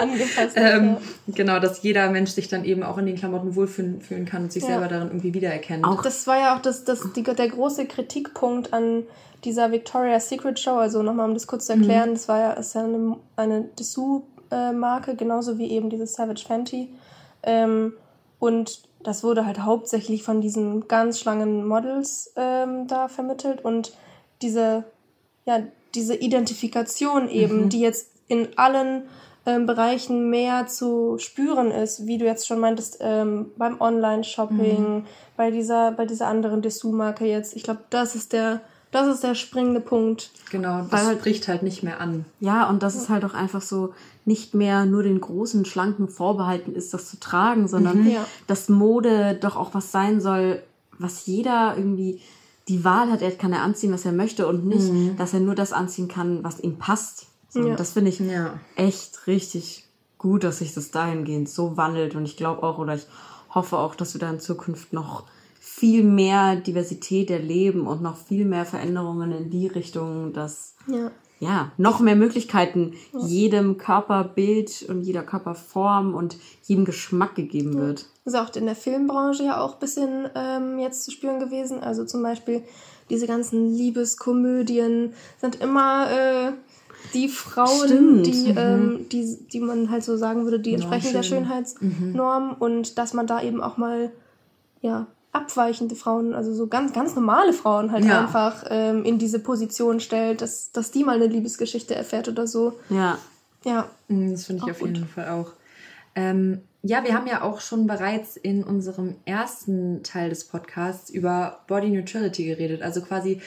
angepasst, 0.00 0.52
ähm. 0.56 0.96
Genau, 1.28 1.58
dass 1.58 1.82
jeder 1.82 2.08
Mensch 2.10 2.30
sich 2.30 2.48
dann 2.48 2.64
eben 2.64 2.82
auch 2.82 2.98
in 2.98 3.06
den 3.06 3.16
Klamotten 3.16 3.56
wohlfühlen 3.56 4.26
kann 4.26 4.44
und 4.44 4.52
sich 4.52 4.62
ja. 4.62 4.70
selber 4.70 4.88
darin 4.88 5.08
irgendwie 5.08 5.34
wiedererkennt. 5.34 5.84
Auch 5.84 6.02
das 6.02 6.26
war 6.26 6.38
ja 6.38 6.56
auch 6.56 6.62
das, 6.62 6.84
das, 6.84 7.12
die, 7.14 7.22
der 7.22 7.48
große 7.48 7.86
Kritikpunkt 7.86 8.72
an 8.72 9.04
dieser 9.44 9.72
Victoria's 9.72 10.28
Secret 10.28 10.58
Show. 10.60 10.76
Also 10.76 11.02
nochmal, 11.02 11.28
um 11.28 11.34
das 11.34 11.48
kurz 11.48 11.66
zu 11.66 11.72
erklären, 11.72 12.10
mhm. 12.10 12.14
das 12.14 12.28
war 12.28 12.38
ja, 12.38 12.52
ist 12.52 12.74
ja 12.74 12.84
eine, 12.84 13.16
eine 13.36 13.64
Dessous-Marke, 13.78 15.16
genauso 15.16 15.58
wie 15.58 15.70
eben 15.70 15.90
dieses 15.90 16.14
Savage 16.14 16.44
Fenty. 16.46 16.90
Ähm, 17.42 17.94
und 18.38 18.82
das 19.02 19.24
wurde 19.24 19.46
halt 19.46 19.60
hauptsächlich 19.60 20.22
von 20.22 20.40
diesen 20.40 20.86
ganz 20.86 21.18
schlangen 21.18 21.66
Models 21.66 22.32
ähm, 22.36 22.86
da 22.86 23.08
vermittelt 23.08 23.64
und 23.64 23.96
diese, 24.42 24.84
ja, 25.44 25.60
diese 25.94 26.14
Identifikation 26.14 27.28
eben, 27.28 27.64
mhm. 27.64 27.68
die 27.68 27.80
jetzt 27.80 28.10
in 28.28 28.48
allen 28.56 29.04
ähm, 29.44 29.66
Bereichen 29.66 30.30
mehr 30.30 30.66
zu 30.66 31.16
spüren 31.18 31.70
ist, 31.70 32.06
wie 32.06 32.18
du 32.18 32.24
jetzt 32.24 32.46
schon 32.46 32.60
meintest, 32.60 32.98
ähm, 33.00 33.46
beim 33.56 33.80
Online-Shopping, 33.80 34.98
mhm. 34.98 35.06
bei 35.36 35.50
dieser, 35.50 35.92
bei 35.92 36.06
dieser 36.06 36.28
anderen 36.28 36.62
Dessous-Marke 36.62 37.26
jetzt. 37.26 37.56
Ich 37.56 37.64
glaube, 37.64 37.80
das 37.90 38.14
ist 38.14 38.32
der, 38.32 38.60
das 38.92 39.08
ist 39.08 39.24
der 39.24 39.34
springende 39.34 39.80
Punkt. 39.80 40.30
Genau, 40.50 40.86
das 40.88 41.04
halt, 41.04 41.18
spricht 41.18 41.48
halt 41.48 41.62
nicht 41.64 41.82
mehr 41.82 42.00
an. 42.00 42.24
Ja, 42.38 42.68
und 42.68 42.82
das 42.82 42.94
ist 42.94 43.08
halt 43.08 43.24
auch 43.24 43.34
einfach 43.34 43.62
so 43.62 43.94
nicht 44.24 44.54
mehr 44.54 44.86
nur 44.86 45.02
den 45.02 45.20
großen, 45.20 45.64
schlanken 45.64 46.08
vorbehalten 46.08 46.74
ist, 46.74 46.94
das 46.94 47.10
zu 47.10 47.18
tragen, 47.18 47.66
sondern 47.66 48.04
mhm. 48.04 48.10
ja. 48.10 48.24
dass 48.46 48.68
Mode 48.68 49.36
doch 49.40 49.56
auch 49.56 49.74
was 49.74 49.90
sein 49.90 50.20
soll, 50.20 50.62
was 50.98 51.26
jeder 51.26 51.74
irgendwie 51.76 52.20
die 52.68 52.84
Wahl 52.84 53.10
hat, 53.10 53.22
er 53.22 53.32
kann 53.32 53.52
er 53.52 53.62
anziehen, 53.62 53.92
was 53.92 54.04
er 54.04 54.12
möchte 54.12 54.46
und 54.46 54.66
nicht, 54.66 54.92
mhm. 54.92 55.16
dass 55.16 55.34
er 55.34 55.40
nur 55.40 55.54
das 55.54 55.72
anziehen 55.72 56.08
kann, 56.08 56.44
was 56.44 56.60
ihm 56.60 56.78
passt. 56.78 57.26
So, 57.48 57.66
ja. 57.68 57.76
Das 57.76 57.92
finde 57.92 58.10
ich 58.10 58.20
ja. 58.20 58.58
echt 58.76 59.26
richtig 59.26 59.88
gut, 60.18 60.44
dass 60.44 60.58
sich 60.58 60.72
das 60.72 60.90
dahingehend 60.90 61.48
so 61.48 61.76
wandelt 61.76 62.14
und 62.14 62.24
ich 62.24 62.36
glaube 62.36 62.62
auch 62.62 62.78
oder 62.78 62.94
ich 62.94 63.06
hoffe 63.50 63.78
auch, 63.78 63.94
dass 63.94 64.14
wir 64.14 64.20
da 64.20 64.30
in 64.30 64.40
Zukunft 64.40 64.92
noch 64.92 65.24
viel 65.58 66.04
mehr 66.04 66.56
Diversität 66.56 67.30
erleben 67.30 67.86
und 67.86 68.02
noch 68.02 68.16
viel 68.16 68.44
mehr 68.44 68.64
Veränderungen 68.64 69.32
in 69.32 69.50
die 69.50 69.66
Richtung, 69.66 70.32
dass 70.32 70.74
ja, 70.86 71.10
ja 71.42 71.72
noch 71.76 71.98
mehr 71.98 72.14
Möglichkeiten 72.14 72.94
ja. 73.12 73.20
jedem 73.26 73.76
Körperbild 73.76 74.86
und 74.88 75.02
jeder 75.02 75.24
Körperform 75.24 76.14
und 76.14 76.36
jedem 76.62 76.84
Geschmack 76.84 77.34
gegeben 77.34 77.74
wird. 77.74 78.06
Das 78.24 78.34
ist 78.34 78.40
auch 78.40 78.54
in 78.54 78.64
der 78.64 78.76
Filmbranche 78.76 79.42
ja 79.44 79.60
auch 79.60 79.74
ein 79.74 79.80
bisschen 79.80 80.30
ähm, 80.36 80.78
jetzt 80.78 81.02
zu 81.02 81.10
spüren 81.10 81.40
gewesen. 81.40 81.80
Also 81.80 82.04
zum 82.04 82.22
Beispiel 82.22 82.62
diese 83.10 83.26
ganzen 83.26 83.74
Liebeskomödien 83.74 85.14
sind 85.40 85.60
immer 85.60 86.06
äh, 86.10 86.52
die 87.12 87.28
Frauen, 87.28 87.88
Stimmt. 87.88 88.26
die, 88.26 88.52
mhm. 88.52 88.58
ähm, 88.58 89.06
die, 89.10 89.36
die 89.52 89.60
man 89.60 89.90
halt 89.90 90.04
so 90.04 90.16
sagen 90.16 90.44
würde, 90.44 90.60
die 90.60 90.74
entsprechen 90.74 91.08
ja, 91.08 91.12
der 91.12 91.22
Schönheitsnorm 91.24 92.50
mhm. 92.50 92.56
und 92.60 92.98
dass 92.98 93.14
man 93.14 93.26
da 93.26 93.42
eben 93.42 93.60
auch 93.60 93.76
mal 93.76 94.12
ja, 94.80 95.08
abweichende 95.32 95.96
Frauen, 95.96 96.34
also 96.34 96.52
so 96.52 96.66
ganz, 96.66 96.92
ganz 96.92 97.14
normale 97.14 97.54
Frauen 97.54 97.90
halt 97.90 98.04
ja. 98.04 98.20
einfach 98.20 98.64
ähm, 98.68 99.04
in 99.04 99.18
diese 99.18 99.38
Position 99.38 99.98
stellt, 99.98 100.42
dass, 100.42 100.72
dass 100.72 100.90
die 100.90 101.04
mal 101.04 101.16
eine 101.16 101.26
Liebesgeschichte 101.26 101.94
erfährt 101.94 102.28
oder 102.28 102.46
so. 102.46 102.78
Ja. 102.90 103.18
Ja. 103.64 103.88
Mhm, 104.08 104.32
das 104.32 104.44
finde 104.44 104.64
ich 104.66 104.72
auf 104.72 104.78
gut. 104.80 104.88
jeden 104.88 105.08
Fall 105.08 105.28
auch. 105.30 105.52
Ähm, 106.14 106.60
ja, 106.82 107.04
wir 107.04 107.14
haben 107.14 107.26
ja 107.26 107.42
auch 107.42 107.60
schon 107.60 107.86
bereits 107.86 108.36
in 108.36 108.64
unserem 108.64 109.14
ersten 109.24 110.02
Teil 110.02 110.28
des 110.28 110.44
Podcasts 110.44 111.08
über 111.08 111.60
Body 111.66 111.88
Neutrality 111.88 112.44
geredet. 112.44 112.82
Also 112.82 113.00
quasi 113.00 113.40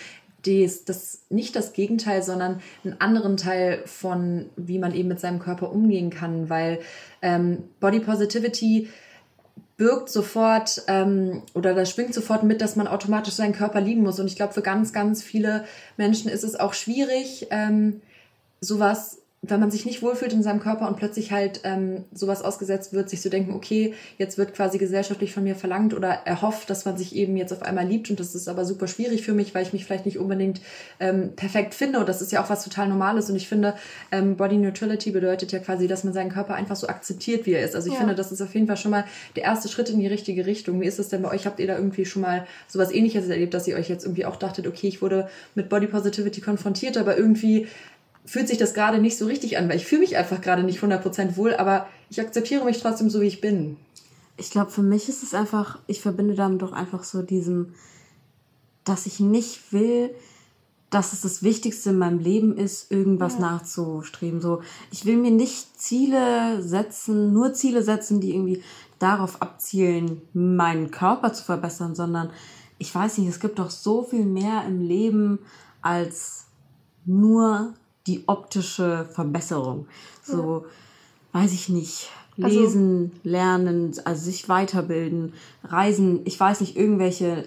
das, 0.45 0.85
das, 0.85 1.23
nicht 1.29 1.55
das 1.55 1.73
Gegenteil, 1.73 2.23
sondern 2.23 2.61
einen 2.83 2.99
anderen 2.99 3.37
Teil 3.37 3.83
von, 3.85 4.49
wie 4.55 4.79
man 4.79 4.93
eben 4.93 5.09
mit 5.09 5.19
seinem 5.19 5.39
Körper 5.39 5.71
umgehen 5.71 6.09
kann, 6.09 6.49
weil 6.49 6.79
ähm, 7.21 7.63
Body 7.79 7.99
Positivity 7.99 8.89
birgt 9.77 10.09
sofort 10.09 10.83
ähm, 10.87 11.43
oder 11.53 11.73
das 11.73 11.91
schwingt 11.91 12.13
sofort 12.13 12.43
mit, 12.43 12.61
dass 12.61 12.75
man 12.75 12.87
automatisch 12.87 13.33
seinen 13.33 13.53
Körper 13.53 13.81
lieben 13.81 14.03
muss. 14.03 14.19
Und 14.19 14.27
ich 14.27 14.35
glaube, 14.35 14.53
für 14.53 14.61
ganz, 14.61 14.93
ganz 14.93 15.21
viele 15.21 15.65
Menschen 15.97 16.29
ist 16.29 16.43
es 16.43 16.55
auch 16.55 16.73
schwierig, 16.73 17.47
ähm, 17.51 18.01
sowas 18.61 19.19
wenn 19.49 19.59
man 19.59 19.71
sich 19.71 19.85
nicht 19.85 20.01
wohlfühlt 20.01 20.33
in 20.33 20.43
seinem 20.43 20.59
Körper 20.59 20.87
und 20.87 20.97
plötzlich 20.97 21.31
halt 21.31 21.61
ähm, 21.63 22.05
sowas 22.13 22.41
ausgesetzt 22.41 22.93
wird, 22.93 23.09
sich 23.09 23.21
zu 23.21 23.29
so 23.29 23.31
denken, 23.31 23.53
okay, 23.53 23.93
jetzt 24.17 24.37
wird 24.37 24.53
quasi 24.53 24.77
gesellschaftlich 24.77 25.33
von 25.33 25.43
mir 25.43 25.55
verlangt 25.55 25.93
oder 25.93 26.09
erhofft, 26.09 26.69
dass 26.69 26.85
man 26.85 26.97
sich 26.97 27.15
eben 27.15 27.37
jetzt 27.37 27.51
auf 27.51 27.61
einmal 27.61 27.87
liebt 27.87 28.09
und 28.09 28.19
das 28.19 28.35
ist 28.35 28.47
aber 28.47 28.65
super 28.65 28.87
schwierig 28.87 29.23
für 29.23 29.33
mich, 29.33 29.53
weil 29.55 29.63
ich 29.63 29.73
mich 29.73 29.85
vielleicht 29.85 30.05
nicht 30.05 30.19
unbedingt 30.19 30.61
ähm, 30.99 31.33
perfekt 31.35 31.73
finde 31.73 31.99
und 31.99 32.09
das 32.09 32.21
ist 32.21 32.31
ja 32.31 32.43
auch 32.43 32.49
was 32.49 32.63
total 32.63 32.87
Normales 32.87 33.29
und 33.29 33.35
ich 33.35 33.47
finde, 33.47 33.75
ähm, 34.11 34.35
Body 34.35 34.57
Neutrality 34.57 35.11
bedeutet 35.11 35.51
ja 35.51 35.59
quasi, 35.59 35.87
dass 35.87 36.03
man 36.03 36.13
seinen 36.13 36.31
Körper 36.31 36.55
einfach 36.55 36.75
so 36.75 36.87
akzeptiert, 36.87 37.45
wie 37.45 37.53
er 37.53 37.63
ist. 37.63 37.75
Also 37.75 37.87
ich 37.87 37.93
ja. 37.93 37.99
finde, 37.99 38.15
das 38.15 38.31
ist 38.31 38.41
auf 38.41 38.53
jeden 38.53 38.67
Fall 38.67 38.77
schon 38.77 38.91
mal 38.91 39.05
der 39.35 39.43
erste 39.43 39.69
Schritt 39.69 39.89
in 39.89 39.99
die 39.99 40.07
richtige 40.07 40.45
Richtung. 40.45 40.81
Wie 40.81 40.85
ist 40.85 40.99
es 40.99 41.09
denn 41.09 41.21
bei 41.21 41.31
euch? 41.31 41.45
Habt 41.45 41.59
ihr 41.59 41.67
da 41.67 41.75
irgendwie 41.75 42.05
schon 42.05 42.21
mal 42.21 42.45
sowas 42.67 42.91
ähnliches 42.91 43.27
erlebt, 43.27 43.53
dass 43.53 43.67
ihr 43.67 43.75
euch 43.75 43.89
jetzt 43.89 44.05
irgendwie 44.05 44.25
auch 44.25 44.35
dachtet, 44.35 44.67
okay, 44.67 44.87
ich 44.87 45.01
wurde 45.01 45.29
mit 45.53 45.69
Body 45.69 45.87
Positivity 45.87 46.41
konfrontiert, 46.41 46.97
aber 46.97 47.17
irgendwie 47.17 47.67
fühlt 48.25 48.47
sich 48.47 48.57
das 48.57 48.73
gerade 48.73 48.99
nicht 48.99 49.17
so 49.17 49.25
richtig 49.25 49.57
an, 49.57 49.69
weil 49.69 49.77
ich 49.77 49.85
fühle 49.85 50.01
mich 50.01 50.17
einfach 50.17 50.41
gerade 50.41 50.63
nicht 50.63 50.79
100% 50.79 51.37
wohl, 51.37 51.55
aber 51.55 51.87
ich 52.09 52.19
akzeptiere 52.19 52.65
mich 52.65 52.79
trotzdem 52.79 53.09
so, 53.09 53.21
wie 53.21 53.27
ich 53.27 53.41
bin. 53.41 53.77
Ich 54.37 54.49
glaube, 54.49 54.71
für 54.71 54.81
mich 54.81 55.07
ist 55.07 55.23
es 55.23 55.33
einfach, 55.33 55.79
ich 55.87 56.01
verbinde 56.01 56.35
damit 56.35 56.61
doch 56.61 56.73
einfach 56.73 57.03
so 57.03 57.21
diesem, 57.21 57.73
dass 58.83 59.05
ich 59.05 59.19
nicht 59.19 59.71
will, 59.71 60.13
dass 60.89 61.13
es 61.13 61.21
das 61.21 61.43
Wichtigste 61.43 61.91
in 61.91 61.97
meinem 61.97 62.19
Leben 62.19 62.57
ist, 62.57 62.91
irgendwas 62.91 63.33
ja. 63.33 63.41
nachzustreben. 63.41 64.41
So, 64.41 64.61
ich 64.91 65.05
will 65.05 65.17
mir 65.17 65.31
nicht 65.31 65.79
Ziele 65.79 66.61
setzen, 66.61 67.33
nur 67.33 67.53
Ziele 67.53 67.83
setzen, 67.83 68.21
die 68.21 68.33
irgendwie 68.33 68.63
darauf 68.99 69.41
abzielen, 69.41 70.21
meinen 70.33 70.91
Körper 70.91 71.33
zu 71.33 71.43
verbessern, 71.43 71.95
sondern 71.95 72.29
ich 72.77 72.93
weiß 72.93 73.17
nicht, 73.17 73.29
es 73.29 73.39
gibt 73.39 73.59
doch 73.59 73.69
so 73.69 74.03
viel 74.03 74.25
mehr 74.25 74.63
im 74.65 74.81
Leben 74.81 75.39
als 75.81 76.45
nur 77.05 77.73
die 78.07 78.23
optische 78.27 79.07
Verbesserung. 79.13 79.87
So, 80.23 80.65
ja. 81.33 81.41
weiß 81.41 81.53
ich 81.53 81.69
nicht, 81.69 82.09
also 82.41 82.59
lesen, 82.59 83.11
also, 83.13 83.29
lernen, 83.29 83.93
also 84.03 84.25
sich 84.25 84.49
weiterbilden, 84.49 85.33
reisen, 85.63 86.21
ich 86.25 86.39
weiß 86.39 86.61
nicht, 86.61 86.75
irgendwelche 86.75 87.45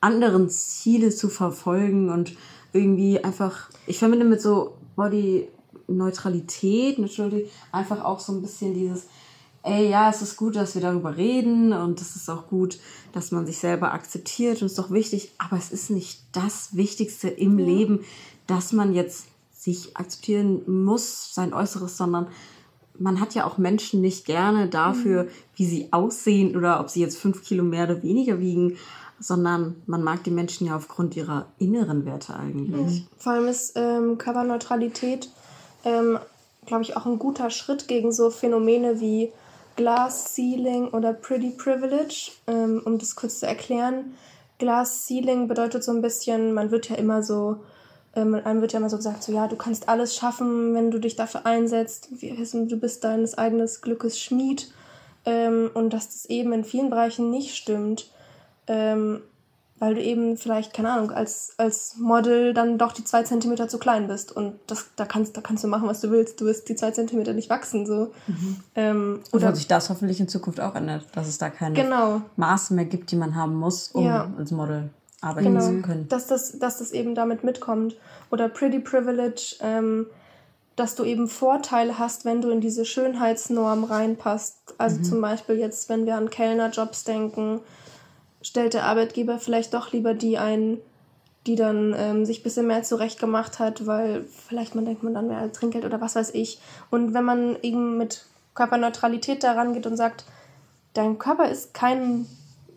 anderen 0.00 0.50
Ziele 0.50 1.10
zu 1.10 1.28
verfolgen 1.28 2.10
und 2.10 2.34
irgendwie 2.72 3.22
einfach, 3.22 3.70
ich 3.86 3.98
verbinde 3.98 4.24
mit 4.24 4.40
so 4.40 4.74
Body 4.96 5.48
Neutralität, 5.86 6.98
natürlich 6.98 7.50
einfach 7.70 8.04
auch 8.04 8.20
so 8.20 8.32
ein 8.32 8.42
bisschen 8.42 8.74
dieses, 8.74 9.06
ey, 9.62 9.88
ja, 9.88 10.10
es 10.10 10.22
ist 10.22 10.36
gut, 10.36 10.56
dass 10.56 10.74
wir 10.74 10.82
darüber 10.82 11.16
reden 11.16 11.72
und 11.72 12.00
es 12.00 12.16
ist 12.16 12.28
auch 12.28 12.48
gut, 12.48 12.78
dass 13.12 13.30
man 13.30 13.46
sich 13.46 13.58
selber 13.58 13.92
akzeptiert 13.92 14.62
und 14.62 14.66
es 14.66 14.72
ist 14.72 14.78
doch 14.78 14.90
wichtig, 14.90 15.32
aber 15.38 15.56
es 15.56 15.70
ist 15.70 15.90
nicht 15.90 16.22
das 16.32 16.74
Wichtigste 16.74 17.28
im 17.28 17.58
ja. 17.58 17.66
Leben, 17.66 18.00
dass 18.46 18.72
man 18.72 18.94
jetzt 18.94 19.26
sich 19.62 19.96
akzeptieren 19.96 20.62
muss, 20.84 21.32
sein 21.34 21.54
Äußeres, 21.54 21.96
sondern 21.96 22.26
man 22.98 23.20
hat 23.20 23.34
ja 23.34 23.46
auch 23.46 23.58
Menschen 23.58 24.00
nicht 24.00 24.24
gerne 24.24 24.68
dafür, 24.68 25.24
mhm. 25.24 25.28
wie 25.54 25.66
sie 25.66 25.92
aussehen 25.92 26.56
oder 26.56 26.80
ob 26.80 26.90
sie 26.90 27.00
jetzt 27.00 27.16
fünf 27.16 27.44
Kilo 27.44 27.62
mehr 27.62 27.84
oder 27.84 28.02
weniger 28.02 28.40
wiegen, 28.40 28.76
sondern 29.20 29.76
man 29.86 30.02
mag 30.02 30.24
die 30.24 30.32
Menschen 30.32 30.66
ja 30.66 30.76
aufgrund 30.76 31.16
ihrer 31.16 31.46
inneren 31.58 32.04
Werte 32.04 32.34
eigentlich. 32.34 33.02
Mhm. 33.02 33.06
Vor 33.18 33.32
allem 33.32 33.46
ist 33.46 33.74
ähm, 33.76 34.18
Körperneutralität, 34.18 35.28
ähm, 35.84 36.18
glaube 36.66 36.82
ich, 36.82 36.96
auch 36.96 37.06
ein 37.06 37.20
guter 37.20 37.50
Schritt 37.50 37.86
gegen 37.86 38.12
so 38.12 38.30
Phänomene 38.30 39.00
wie 39.00 39.32
Glass 39.76 40.34
Ceiling 40.34 40.88
oder 40.88 41.12
Pretty 41.12 41.50
Privilege. 41.50 42.32
Ähm, 42.48 42.82
um 42.84 42.98
das 42.98 43.14
kurz 43.14 43.38
zu 43.38 43.46
erklären, 43.46 44.14
Glass 44.58 45.06
Ceiling 45.06 45.46
bedeutet 45.46 45.84
so 45.84 45.92
ein 45.92 46.02
bisschen, 46.02 46.52
man 46.52 46.72
wird 46.72 46.88
ja 46.88 46.96
immer 46.96 47.22
so 47.22 47.60
ähm, 48.14 48.34
einem 48.34 48.60
wird 48.60 48.72
ja 48.72 48.78
immer 48.78 48.90
so 48.90 48.96
gesagt, 48.96 49.22
so 49.22 49.32
ja, 49.32 49.48
du 49.48 49.56
kannst 49.56 49.88
alles 49.88 50.14
schaffen, 50.14 50.74
wenn 50.74 50.90
du 50.90 50.98
dich 50.98 51.16
dafür 51.16 51.46
einsetzt. 51.46 52.08
Du 52.20 52.76
bist 52.76 53.04
deines 53.04 53.38
eigenen 53.38 53.68
Glückes 53.80 54.20
Schmied. 54.20 54.70
Ähm, 55.24 55.70
und 55.72 55.92
dass 55.92 56.08
das 56.08 56.24
eben 56.26 56.52
in 56.52 56.64
vielen 56.64 56.90
Bereichen 56.90 57.30
nicht 57.30 57.54
stimmt. 57.54 58.10
Ähm, 58.66 59.22
weil 59.78 59.96
du 59.96 60.00
eben 60.00 60.36
vielleicht, 60.36 60.74
keine 60.74 60.92
Ahnung, 60.92 61.10
als, 61.10 61.54
als 61.56 61.96
Model 61.98 62.54
dann 62.54 62.78
doch 62.78 62.92
die 62.92 63.02
zwei 63.02 63.24
Zentimeter 63.24 63.66
zu 63.66 63.78
klein 63.78 64.06
bist. 64.06 64.30
Und 64.30 64.54
das, 64.68 64.86
da, 64.94 65.04
kannst, 65.04 65.36
da 65.36 65.40
kannst 65.40 65.64
du 65.64 65.68
machen, 65.68 65.88
was 65.88 66.00
du 66.00 66.12
willst. 66.12 66.40
Du 66.40 66.44
wirst 66.44 66.68
die 66.68 66.76
zwei 66.76 66.92
Zentimeter 66.92 67.32
nicht 67.32 67.50
wachsen. 67.50 67.84
So. 67.84 68.12
Mhm. 68.28 68.56
Ähm, 68.76 69.20
oder 69.32 69.46
Obwohl 69.46 69.56
sich 69.56 69.66
das 69.66 69.90
hoffentlich 69.90 70.20
in 70.20 70.28
Zukunft 70.28 70.60
auch 70.60 70.76
ändert, 70.76 71.06
dass 71.14 71.26
es 71.26 71.38
da 71.38 71.50
keine 71.50 71.74
genau. 71.74 72.20
Maße 72.36 72.74
mehr 72.74 72.84
gibt, 72.84 73.10
die 73.10 73.16
man 73.16 73.34
haben 73.34 73.56
muss, 73.56 73.88
um 73.88 74.04
ja. 74.04 74.30
als 74.38 74.52
Model 74.52 74.90
arbeiten 75.22 75.54
genau, 75.54 75.64
zu 75.64 75.80
können. 75.80 76.08
Dass 76.08 76.26
das, 76.26 76.58
dass 76.58 76.78
das 76.78 76.92
eben 76.92 77.14
damit 77.14 77.44
mitkommt. 77.44 77.96
Oder 78.30 78.48
Pretty 78.48 78.80
Privilege, 78.80 79.56
ähm, 79.60 80.06
dass 80.76 80.94
du 80.94 81.04
eben 81.04 81.28
Vorteile 81.28 81.98
hast, 81.98 82.24
wenn 82.24 82.42
du 82.42 82.50
in 82.50 82.60
diese 82.60 82.84
Schönheitsnorm 82.84 83.84
reinpasst. 83.84 84.74
Also 84.78 84.98
mhm. 84.98 85.04
zum 85.04 85.20
Beispiel 85.20 85.56
jetzt, 85.56 85.88
wenn 85.88 86.06
wir 86.06 86.16
an 86.16 86.28
Kellnerjobs 86.28 87.04
denken, 87.04 87.60
stellt 88.42 88.74
der 88.74 88.84
Arbeitgeber 88.84 89.38
vielleicht 89.38 89.74
doch 89.74 89.92
lieber 89.92 90.14
die 90.14 90.38
ein, 90.38 90.78
die 91.46 91.54
dann 91.54 91.94
ähm, 91.96 92.24
sich 92.24 92.40
ein 92.40 92.42
bisschen 92.42 92.66
mehr 92.66 92.82
zurechtgemacht 92.82 93.58
hat, 93.58 93.86
weil 93.86 94.24
vielleicht 94.24 94.74
man 94.74 94.84
denkt 94.84 95.02
man 95.02 95.14
dann 95.14 95.28
mehr 95.28 95.38
als 95.38 95.58
Trinkgeld 95.58 95.84
oder 95.84 96.00
was 96.00 96.16
weiß 96.16 96.34
ich. 96.34 96.60
Und 96.90 97.14
wenn 97.14 97.24
man 97.24 97.56
eben 97.62 97.96
mit 97.98 98.24
Körperneutralität 98.54 99.42
daran 99.44 99.74
geht 99.74 99.86
und 99.86 99.96
sagt, 99.96 100.24
dein 100.94 101.18
Körper 101.18 101.48
ist 101.48 101.74
kein 101.74 102.26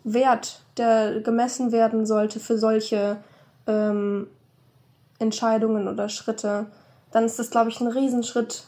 Wert, 0.06 0.62
der 0.76 1.20
gemessen 1.20 1.72
werden 1.72 2.06
sollte 2.06 2.40
für 2.40 2.58
solche 2.58 3.18
ähm, 3.66 4.28
Entscheidungen 5.18 5.88
oder 5.88 6.08
Schritte, 6.08 6.66
dann 7.10 7.24
ist 7.24 7.38
das, 7.38 7.50
glaube 7.50 7.70
ich, 7.70 7.80
ein 7.80 7.88
Riesenschritt 7.88 8.64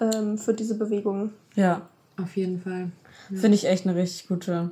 ähm, 0.00 0.36
für 0.36 0.52
diese 0.52 0.76
Bewegung. 0.76 1.30
Ja. 1.54 1.88
Auf 2.20 2.36
jeden 2.36 2.60
Fall. 2.60 2.90
Ja. 3.30 3.40
Finde 3.40 3.56
ich 3.56 3.66
echt 3.66 3.86
eine 3.86 3.96
richtig 3.96 4.28
gute 4.28 4.70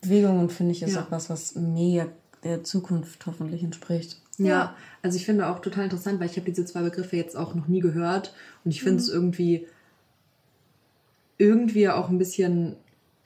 Bewegung 0.00 0.40
und 0.40 0.52
finde 0.52 0.72
ich 0.72 0.82
ist 0.82 0.94
ja. 0.94 1.02
auch 1.02 1.10
was, 1.10 1.30
was 1.30 1.54
mega 1.54 2.06
der 2.42 2.64
Zukunft 2.64 3.26
hoffentlich 3.26 3.62
entspricht. 3.62 4.20
Ja, 4.38 4.46
ja. 4.46 4.76
also 5.02 5.16
ich 5.16 5.24
finde 5.24 5.46
auch 5.46 5.60
total 5.60 5.84
interessant, 5.84 6.20
weil 6.20 6.26
ich 6.26 6.36
habe 6.36 6.46
diese 6.46 6.64
zwei 6.64 6.82
Begriffe 6.82 7.16
jetzt 7.16 7.36
auch 7.36 7.54
noch 7.54 7.68
nie 7.68 7.80
gehört 7.80 8.34
und 8.64 8.70
ich 8.70 8.82
finde 8.82 9.00
es 9.00 9.08
mhm. 9.08 9.14
irgendwie 9.14 9.66
irgendwie 11.38 11.88
auch 11.88 12.08
ein 12.08 12.18
bisschen 12.18 12.76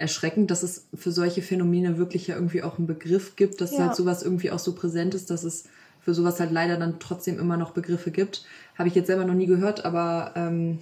erschreckend, 0.00 0.50
dass 0.50 0.62
es 0.62 0.86
für 0.94 1.12
solche 1.12 1.42
Phänomene 1.42 1.98
wirklich 1.98 2.26
ja 2.26 2.34
irgendwie 2.34 2.62
auch 2.62 2.78
einen 2.78 2.86
Begriff 2.86 3.36
gibt, 3.36 3.60
dass 3.60 3.72
ja. 3.72 3.86
halt 3.86 3.96
sowas 3.96 4.22
irgendwie 4.22 4.50
auch 4.50 4.58
so 4.58 4.74
präsent 4.74 5.14
ist, 5.14 5.30
dass 5.30 5.44
es 5.44 5.64
für 6.00 6.14
sowas 6.14 6.40
halt 6.40 6.50
leider 6.50 6.78
dann 6.78 6.98
trotzdem 6.98 7.38
immer 7.38 7.58
noch 7.58 7.72
Begriffe 7.72 8.10
gibt. 8.10 8.44
Habe 8.78 8.88
ich 8.88 8.94
jetzt 8.94 9.08
selber 9.08 9.26
noch 9.26 9.34
nie 9.34 9.46
gehört, 9.46 9.84
aber 9.84 10.32
ähm, 10.36 10.78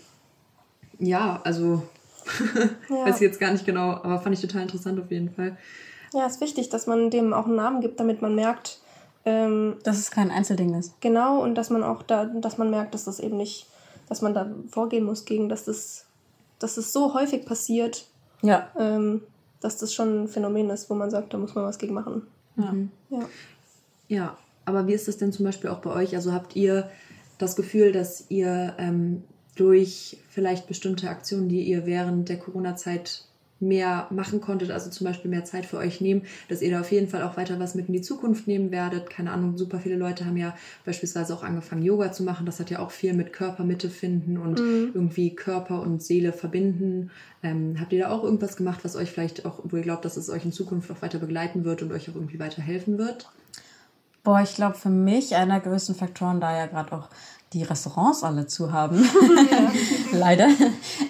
ja, 1.00 1.40
also 1.42 1.82
ja. 2.88 3.06
weiß 3.06 3.16
ich 3.16 3.22
jetzt 3.22 3.40
gar 3.40 3.50
nicht 3.50 3.66
genau, 3.66 3.90
aber 3.90 4.20
fand 4.20 4.36
ich 4.36 4.40
total 4.40 4.62
interessant 4.62 5.00
auf 5.00 5.10
jeden 5.10 5.30
Fall. 5.30 5.56
Ja, 6.14 6.24
ist 6.24 6.40
wichtig, 6.40 6.68
dass 6.68 6.86
man 6.86 7.10
dem 7.10 7.32
auch 7.32 7.46
einen 7.46 7.56
Namen 7.56 7.80
gibt, 7.80 7.98
damit 7.98 8.22
man 8.22 8.36
merkt, 8.36 8.78
ähm, 9.24 9.78
dass 9.82 9.98
es 9.98 10.12
kein 10.12 10.30
Einzelding 10.30 10.74
ist. 10.74 11.00
Genau, 11.00 11.42
und 11.42 11.56
dass 11.56 11.70
man 11.70 11.82
auch 11.82 12.04
da, 12.04 12.26
dass 12.26 12.56
man 12.56 12.70
merkt, 12.70 12.94
dass 12.94 13.04
das 13.04 13.18
eben 13.18 13.36
nicht, 13.36 13.66
dass 14.08 14.22
man 14.22 14.32
da 14.32 14.48
vorgehen 14.70 15.04
muss 15.04 15.24
gegen, 15.24 15.48
dass 15.48 15.64
das, 15.64 16.06
dass 16.60 16.76
das 16.76 16.92
so 16.92 17.14
häufig 17.14 17.44
passiert 17.44 18.06
ja. 18.42 18.70
Ähm, 18.78 19.22
dass 19.60 19.78
das 19.78 19.92
schon 19.92 20.24
ein 20.24 20.28
Phänomen 20.28 20.70
ist, 20.70 20.88
wo 20.88 20.94
man 20.94 21.10
sagt, 21.10 21.34
da 21.34 21.38
muss 21.38 21.54
man 21.54 21.64
was 21.64 21.78
gegen 21.78 21.94
machen. 21.94 22.22
Ja. 22.56 22.72
Mhm. 22.72 22.90
Ja. 23.10 23.28
ja, 24.08 24.38
aber 24.64 24.86
wie 24.86 24.92
ist 24.92 25.08
das 25.08 25.16
denn 25.16 25.32
zum 25.32 25.44
Beispiel 25.44 25.70
auch 25.70 25.80
bei 25.80 25.90
euch? 25.90 26.14
Also 26.14 26.32
habt 26.32 26.54
ihr 26.56 26.88
das 27.38 27.56
Gefühl, 27.56 27.92
dass 27.92 28.30
ihr 28.30 28.74
ähm, 28.78 29.24
durch 29.56 30.18
vielleicht 30.28 30.66
bestimmte 30.66 31.08
Aktionen, 31.08 31.48
die 31.48 31.62
ihr 31.62 31.86
während 31.86 32.28
der 32.28 32.38
Corona-Zeit 32.38 33.24
mehr 33.60 34.06
machen 34.10 34.40
konntet, 34.40 34.70
also 34.70 34.90
zum 34.90 35.06
Beispiel 35.06 35.30
mehr 35.30 35.44
Zeit 35.44 35.66
für 35.66 35.78
euch 35.78 36.00
nehmen, 36.00 36.22
dass 36.48 36.62
ihr 36.62 36.70
da 36.70 36.80
auf 36.80 36.92
jeden 36.92 37.08
Fall 37.08 37.22
auch 37.22 37.36
weiter 37.36 37.58
was 37.58 37.74
mit 37.74 37.88
in 37.88 37.94
die 37.94 38.00
Zukunft 38.00 38.46
nehmen 38.46 38.70
werdet. 38.70 39.10
Keine 39.10 39.32
Ahnung, 39.32 39.58
super 39.58 39.80
viele 39.80 39.96
Leute 39.96 40.24
haben 40.26 40.36
ja 40.36 40.54
beispielsweise 40.84 41.34
auch 41.34 41.42
angefangen, 41.42 41.82
Yoga 41.82 42.12
zu 42.12 42.22
machen. 42.22 42.46
Das 42.46 42.60
hat 42.60 42.70
ja 42.70 42.78
auch 42.78 42.90
viel 42.90 43.14
mit 43.14 43.32
Körpermitte 43.32 43.90
finden 43.90 44.38
und 44.38 44.60
mhm. 44.60 44.90
irgendwie 44.94 45.34
Körper 45.34 45.82
und 45.82 46.02
Seele 46.02 46.32
verbinden. 46.32 47.10
Ähm, 47.42 47.76
habt 47.80 47.92
ihr 47.92 48.00
da 48.00 48.10
auch 48.10 48.24
irgendwas 48.24 48.56
gemacht, 48.56 48.80
was 48.82 48.96
euch 48.96 49.10
vielleicht 49.10 49.44
auch, 49.44 49.60
wo 49.64 49.76
ihr 49.76 49.82
glaubt, 49.82 50.04
dass 50.04 50.16
es 50.16 50.30
euch 50.30 50.44
in 50.44 50.52
Zukunft 50.52 50.90
auch 50.90 51.02
weiter 51.02 51.18
begleiten 51.18 51.64
wird 51.64 51.82
und 51.82 51.92
euch 51.92 52.10
auch 52.10 52.14
irgendwie 52.14 52.38
weiterhelfen 52.38 52.98
wird? 52.98 53.28
Boah, 54.24 54.42
ich 54.42 54.54
glaube, 54.54 54.76
für 54.76 54.90
mich 54.90 55.34
einer 55.36 55.60
der 55.60 55.70
größten 55.70 55.94
Faktoren, 55.94 56.40
da 56.40 56.56
ja 56.56 56.66
gerade 56.66 56.92
auch 56.92 57.08
die 57.52 57.62
Restaurants 57.62 58.22
alle 58.22 58.46
zu 58.46 58.72
haben, 58.72 59.08
leider, 60.12 60.48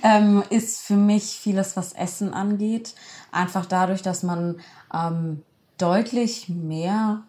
ähm, 0.03 0.43
ist 0.51 0.81
für 0.81 0.97
mich 0.97 1.39
vieles, 1.41 1.77
was 1.77 1.93
Essen 1.93 2.33
angeht. 2.33 2.95
Einfach 3.33 3.67
dadurch, 3.67 4.03
dass 4.03 4.23
man 4.23 4.61
ähm, 4.93 5.43
deutlich 5.79 6.49
mehr 6.49 7.23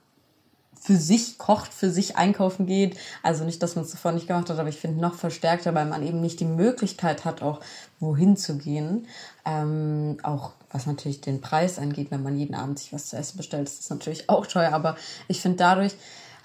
für 0.82 0.96
sich 0.96 1.38
kocht, 1.38 1.74
für 1.74 1.90
sich 1.90 2.16
einkaufen 2.16 2.66
geht. 2.66 2.98
Also 3.22 3.44
nicht, 3.44 3.62
dass 3.62 3.76
man 3.76 3.84
es 3.84 3.92
zuvor 3.92 4.14
nicht 4.14 4.28
gemacht 4.28 4.50
hat, 4.50 4.60
aber 4.60 4.70
ich 4.70 4.80
finde 4.80 5.02
noch 5.02 5.16
verstärkter, 5.16 5.76
weil 5.76 5.86
man 5.86 6.04
eben 6.04 6.22
nicht 6.22 6.40
die 6.40 6.46
Möglichkeit 6.46 7.26
hat, 7.26 7.42
auch 7.42 7.60
wohin 8.00 8.38
zu 8.38 8.58
gehen. 8.58 9.06
Ähm, 9.46 10.18
auch 10.24 10.54
was 10.72 10.86
natürlich 10.86 11.20
den 11.20 11.42
Preis 11.42 11.80
angeht, 11.80 12.12
wenn 12.12 12.24
man 12.24 12.38
jeden 12.38 12.56
Abend 12.56 12.80
sich 12.80 12.94
was 12.94 13.08
zu 13.08 13.18
essen 13.18 13.38
bestellt, 13.38 13.68
ist 13.68 13.80
das 13.80 13.90
natürlich 13.90 14.30
auch 14.30 14.48
teuer. 14.48 14.72
Aber 14.72 14.96
ich 15.28 15.42
finde 15.42 15.58
dadurch 15.58 15.96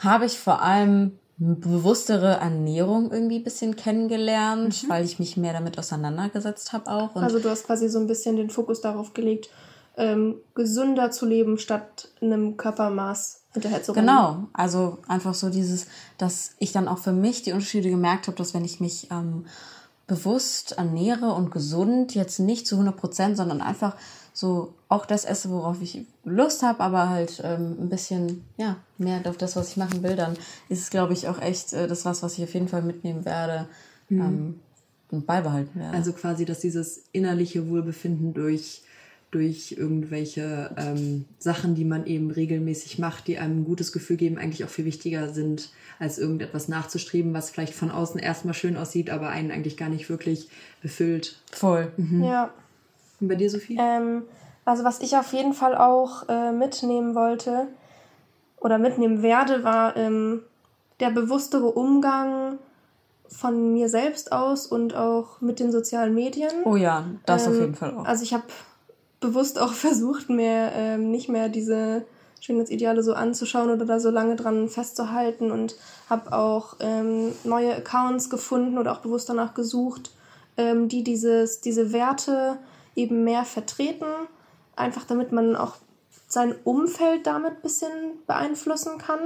habe 0.01 0.27
ich 0.27 0.39
vor 0.39 0.63
allem 0.63 1.19
bewusstere 1.37 2.35
Ernährung 2.35 3.11
irgendwie 3.11 3.39
ein 3.39 3.45
bisschen 3.45 3.77
kennengelernt, 3.77 4.85
mhm. 4.85 4.89
weil 4.89 5.05
ich 5.05 5.19
mich 5.19 5.37
mehr 5.37 5.53
damit 5.53 5.79
auseinandergesetzt 5.79 6.73
habe 6.73 6.91
auch. 6.91 7.17
also 7.17 7.41
du 7.41 7.51
hast 7.51 7.67
quasi 7.67 7.89
so 7.89 7.99
ein 7.99 8.07
bisschen 8.07 8.37
den 8.37 8.51
Fokus 8.51 8.81
darauf 8.81 9.15
gelegt, 9.15 9.51
ähm, 9.97 10.37
gesünder 10.55 11.11
zu 11.11 11.27
leben, 11.27 11.59
statt 11.59 12.09
einem 12.21 12.57
Körpermaß 12.57 13.43
hinterher 13.53 13.83
zu 13.83 13.93
rennen. 13.93 14.07
Genau, 14.07 14.49
also 14.53 14.99
einfach 15.09 15.35
so 15.35 15.51
dieses, 15.51 15.87
dass 16.19 16.53
ich 16.59 16.73
dann 16.73 16.89
auch 16.89 16.99
für 16.99 17.13
mich 17.13 17.43
die 17.43 17.53
Unterschiede 17.53 17.91
gemerkt 17.91 18.27
habe, 18.27 18.37
dass 18.37 18.55
wenn 18.55 18.65
ich 18.65 18.81
mich 18.81 19.09
ähm, 19.11 19.47
bewusst 20.07 20.73
ernähre 20.73 21.33
und 21.33 21.51
gesund, 21.51 22.15
jetzt 22.15 22.39
nicht 22.39 22.67
zu 22.67 22.77
100 22.77 22.97
Prozent, 22.97 23.37
sondern 23.37 23.61
einfach 23.61 23.97
so 24.37 24.75
auch 24.89 25.07
das 25.07 25.25
esse, 25.25 25.49
worauf 25.49 25.81
ich 25.81 26.07
Lust 26.25 26.65
habe, 26.65 26.81
aber 26.81 27.09
halt 27.09 27.41
ähm, 27.45 27.77
ein 27.81 27.89
bisschen 27.89 28.45
ja 28.57 28.77
mehr 28.99 29.21
auf 29.27 29.39
das, 29.39 29.55
was 29.55 29.71
ich 29.71 29.77
machen 29.77 30.03
will, 30.03 30.17
dann 30.17 30.35
ist 30.69 30.81
es, 30.81 30.91
glaube 30.91 31.13
ich, 31.13 31.29
auch 31.29 31.41
echt 31.41 31.73
äh, 31.73 31.87
das 31.87 32.05
was, 32.05 32.23
was 32.23 32.37
ich 32.37 32.45
auf 32.45 32.53
jeden 32.53 32.69
Fall 32.69 32.83
mitnehmen 32.83 33.25
werde 33.25 33.69
mhm. 34.09 34.21
ähm, 34.21 34.61
und 35.13 35.27
beibehalten 35.27 35.79
werde. 35.79 35.97
Also 35.97 36.13
quasi, 36.13 36.45
dass 36.45 36.59
dieses 36.59 37.05
innerliche 37.13 37.71
Wohlbefinden 37.71 38.35
durch 38.35 38.83
durch 39.31 39.75
irgendwelche 39.77 40.71
ähm, 40.77 41.25
Sachen, 41.39 41.75
die 41.75 41.85
man 41.85 42.07
eben 42.07 42.31
regelmäßig 42.31 43.01
macht, 43.01 43.27
die 43.27 43.39
einem 43.39 43.63
ein 43.63 43.65
gutes 43.65 43.91
Gefühl 43.91 44.17
geben, 44.17 44.39
eigentlich 44.39 44.65
auch 44.65 44.69
viel 44.69 44.85
wichtiger 44.85 45.29
sind, 45.35 45.71
als 45.99 46.19
irgendetwas 46.19 46.69
nachzustreben, 46.69 47.35
was 47.35 47.51
vielleicht 47.51 47.75
von 47.75 47.91
außen 47.91 48.21
erstmal 48.21 48.55
schön 48.55 48.77
aussieht, 48.77 49.11
aber 49.11 49.31
einen 49.31 49.51
eigentlich 49.51 49.77
gar 49.77 49.89
nicht 49.89 50.09
wirklich 50.09 50.51
befüllt. 50.83 51.41
Voll. 51.51 51.91
Mhm. 51.97 52.23
Ja. 52.23 52.55
Und 53.21 53.29
bei 53.29 53.35
dir, 53.35 53.51
Sophie? 53.51 53.77
Ähm, 53.81 54.25
also 54.65 54.85
was 54.85 55.01
ich 55.01 55.17
auf 55.17 55.33
jeden 55.33 55.53
Fall 55.53 55.77
auch 55.77 56.29
äh, 56.29 56.53
mitnehmen 56.53 57.15
wollte 57.15 57.69
oder 58.59 58.79
mitnehmen 58.79 59.23
werde, 59.23 59.63
war 59.63 59.97
ähm, 59.97 60.43
der 61.01 61.11
bewusstere 61.11 61.67
Umgang 61.67 62.59
von 63.29 63.73
mir 63.73 63.89
selbst 63.89 64.33
aus 64.33 64.67
und 64.67 64.95
auch 64.95 65.41
mit 65.41 65.59
den 65.61 65.73
sozialen 65.73 66.15
Medien. 66.15 66.51
Oh 66.65 66.77
ja, 66.77 67.05
das 67.27 67.47
auf 67.47 67.55
ähm, 67.55 67.61
jeden 67.61 67.75
Fall 67.75 67.95
auch. 67.95 68.05
Also 68.05 68.23
ich 68.23 68.33
habe 68.33 68.45
bewusst 69.21 69.59
auch 69.59 69.73
versucht, 69.73 70.31
mir 70.31 70.73
ähm, 70.75 71.11
nicht 71.11 71.29
mehr 71.29 71.49
diese 71.49 72.05
Schönheitsideale 72.41 73.03
so 73.03 73.15
anzuschauen 73.15 73.71
oder 73.71 73.87
da 73.87 73.99
so 73.99 74.11
lange 74.11 74.37
dran 74.37 74.69
festzuhalten 74.69 75.51
und 75.51 75.77
habe 76.11 76.33
auch 76.33 76.77
ähm, 76.81 77.33
neue 77.43 77.75
Accounts 77.75 78.29
gefunden 78.29 78.79
oder 78.79 78.93
auch 78.93 79.01
bewusst 79.01 79.29
danach 79.29 79.55
gesucht, 79.55 80.11
ähm, 80.57 80.89
die 80.89 81.03
dieses, 81.03 81.61
diese 81.61 81.93
Werte 81.93 82.59
eben 82.95 83.25
mehr 83.25 83.45
vertreten, 83.45 84.07
einfach 84.77 85.05
damit 85.05 85.33
man 85.33 85.57
auch 85.57 85.77
sein 86.29 86.55
Umfeld 86.65 87.27
damit 87.27 87.53
ein 87.53 87.63
bisschen 87.63 87.91
beeinflussen 88.27 88.99
kann. 88.99 89.21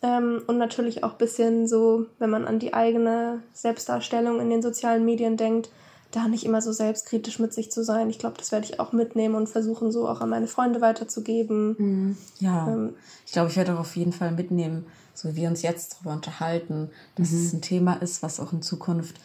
Ähm, 0.00 0.42
und 0.46 0.58
natürlich 0.58 1.02
auch 1.02 1.12
ein 1.12 1.18
bisschen 1.18 1.66
so, 1.66 2.06
wenn 2.18 2.30
man 2.30 2.46
an 2.46 2.58
die 2.58 2.72
eigene 2.72 3.42
Selbstdarstellung 3.52 4.40
in 4.40 4.48
den 4.48 4.62
sozialen 4.62 5.04
Medien 5.04 5.36
denkt, 5.36 5.70
da 6.10 6.26
nicht 6.26 6.44
immer 6.44 6.62
so 6.62 6.72
selbstkritisch 6.72 7.38
mit 7.38 7.52
sich 7.52 7.70
zu 7.70 7.84
sein. 7.84 8.08
Ich 8.08 8.18
glaube, 8.18 8.36
das 8.38 8.50
werde 8.50 8.64
ich 8.64 8.80
auch 8.80 8.92
mitnehmen 8.92 9.34
und 9.34 9.48
versuchen, 9.48 9.92
so 9.92 10.08
auch 10.08 10.20
an 10.20 10.30
meine 10.30 10.46
Freunde 10.46 10.80
weiterzugeben. 10.80 11.76
Mhm. 11.78 12.16
Ja, 12.38 12.68
ähm, 12.68 12.94
ich 13.26 13.32
glaube, 13.32 13.50
ich 13.50 13.56
werde 13.56 13.74
auch 13.74 13.80
auf 13.80 13.96
jeden 13.96 14.12
Fall 14.12 14.32
mitnehmen, 14.32 14.86
so 15.14 15.28
wie 15.28 15.36
wir 15.36 15.48
uns 15.48 15.62
jetzt 15.62 15.96
darüber 15.96 16.12
unterhalten, 16.12 16.90
dass 17.16 17.30
mhm. 17.30 17.38
es 17.38 17.52
ein 17.52 17.60
Thema 17.60 17.94
ist, 17.94 18.22
was 18.22 18.40
auch 18.40 18.52
in 18.52 18.62
Zukunft 18.62 19.16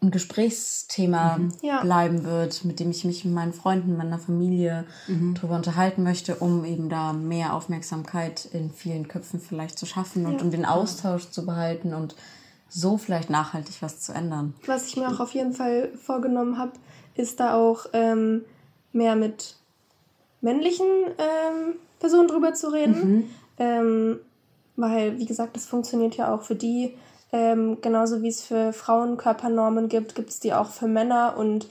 ein 0.00 0.10
Gesprächsthema 0.10 1.38
mhm. 1.38 1.52
ja. 1.62 1.82
bleiben 1.82 2.24
wird, 2.24 2.64
mit 2.64 2.78
dem 2.78 2.90
ich 2.90 3.04
mich 3.04 3.24
mit 3.24 3.34
meinen 3.34 3.52
Freunden, 3.52 3.96
meiner 3.96 4.18
Familie 4.18 4.84
mhm. 5.08 5.34
darüber 5.34 5.56
unterhalten 5.56 6.02
möchte, 6.02 6.36
um 6.36 6.64
eben 6.64 6.88
da 6.88 7.12
mehr 7.12 7.54
Aufmerksamkeit 7.54 8.48
in 8.52 8.70
vielen 8.70 9.08
Köpfen 9.08 9.40
vielleicht 9.40 9.78
zu 9.78 9.86
schaffen 9.86 10.26
und 10.26 10.40
um 10.42 10.50
den 10.50 10.64
Austausch 10.64 11.30
zu 11.30 11.44
behalten 11.44 11.94
und 11.94 12.14
so 12.68 12.98
vielleicht 12.98 13.30
nachhaltig 13.30 13.76
was 13.80 14.00
zu 14.00 14.12
ändern. 14.12 14.54
Was 14.66 14.86
ich 14.86 14.96
mir 14.96 15.08
auch 15.08 15.20
auf 15.20 15.32
jeden 15.32 15.52
Fall 15.52 15.90
vorgenommen 15.96 16.58
habe, 16.58 16.72
ist 17.14 17.40
da 17.40 17.56
auch 17.56 17.86
ähm, 17.92 18.42
mehr 18.92 19.16
mit 19.16 19.56
männlichen 20.40 20.86
ähm, 21.18 21.74
Personen 21.98 22.28
drüber 22.28 22.54
zu 22.54 22.72
reden. 22.72 23.10
Mhm. 23.10 23.30
Ähm, 23.58 24.20
weil, 24.76 25.18
wie 25.18 25.26
gesagt, 25.26 25.56
das 25.56 25.66
funktioniert 25.66 26.16
ja 26.16 26.32
auch 26.32 26.42
für 26.42 26.54
die. 26.54 26.94
Ähm, 27.32 27.78
genauso 27.82 28.22
wie 28.22 28.28
es 28.28 28.42
für 28.42 28.72
Frauen 28.72 29.16
Körpernormen 29.16 29.88
gibt, 29.88 30.14
gibt 30.14 30.30
es 30.30 30.40
die 30.40 30.54
auch 30.54 30.70
für 30.70 30.86
Männer. 30.86 31.34
Und 31.36 31.68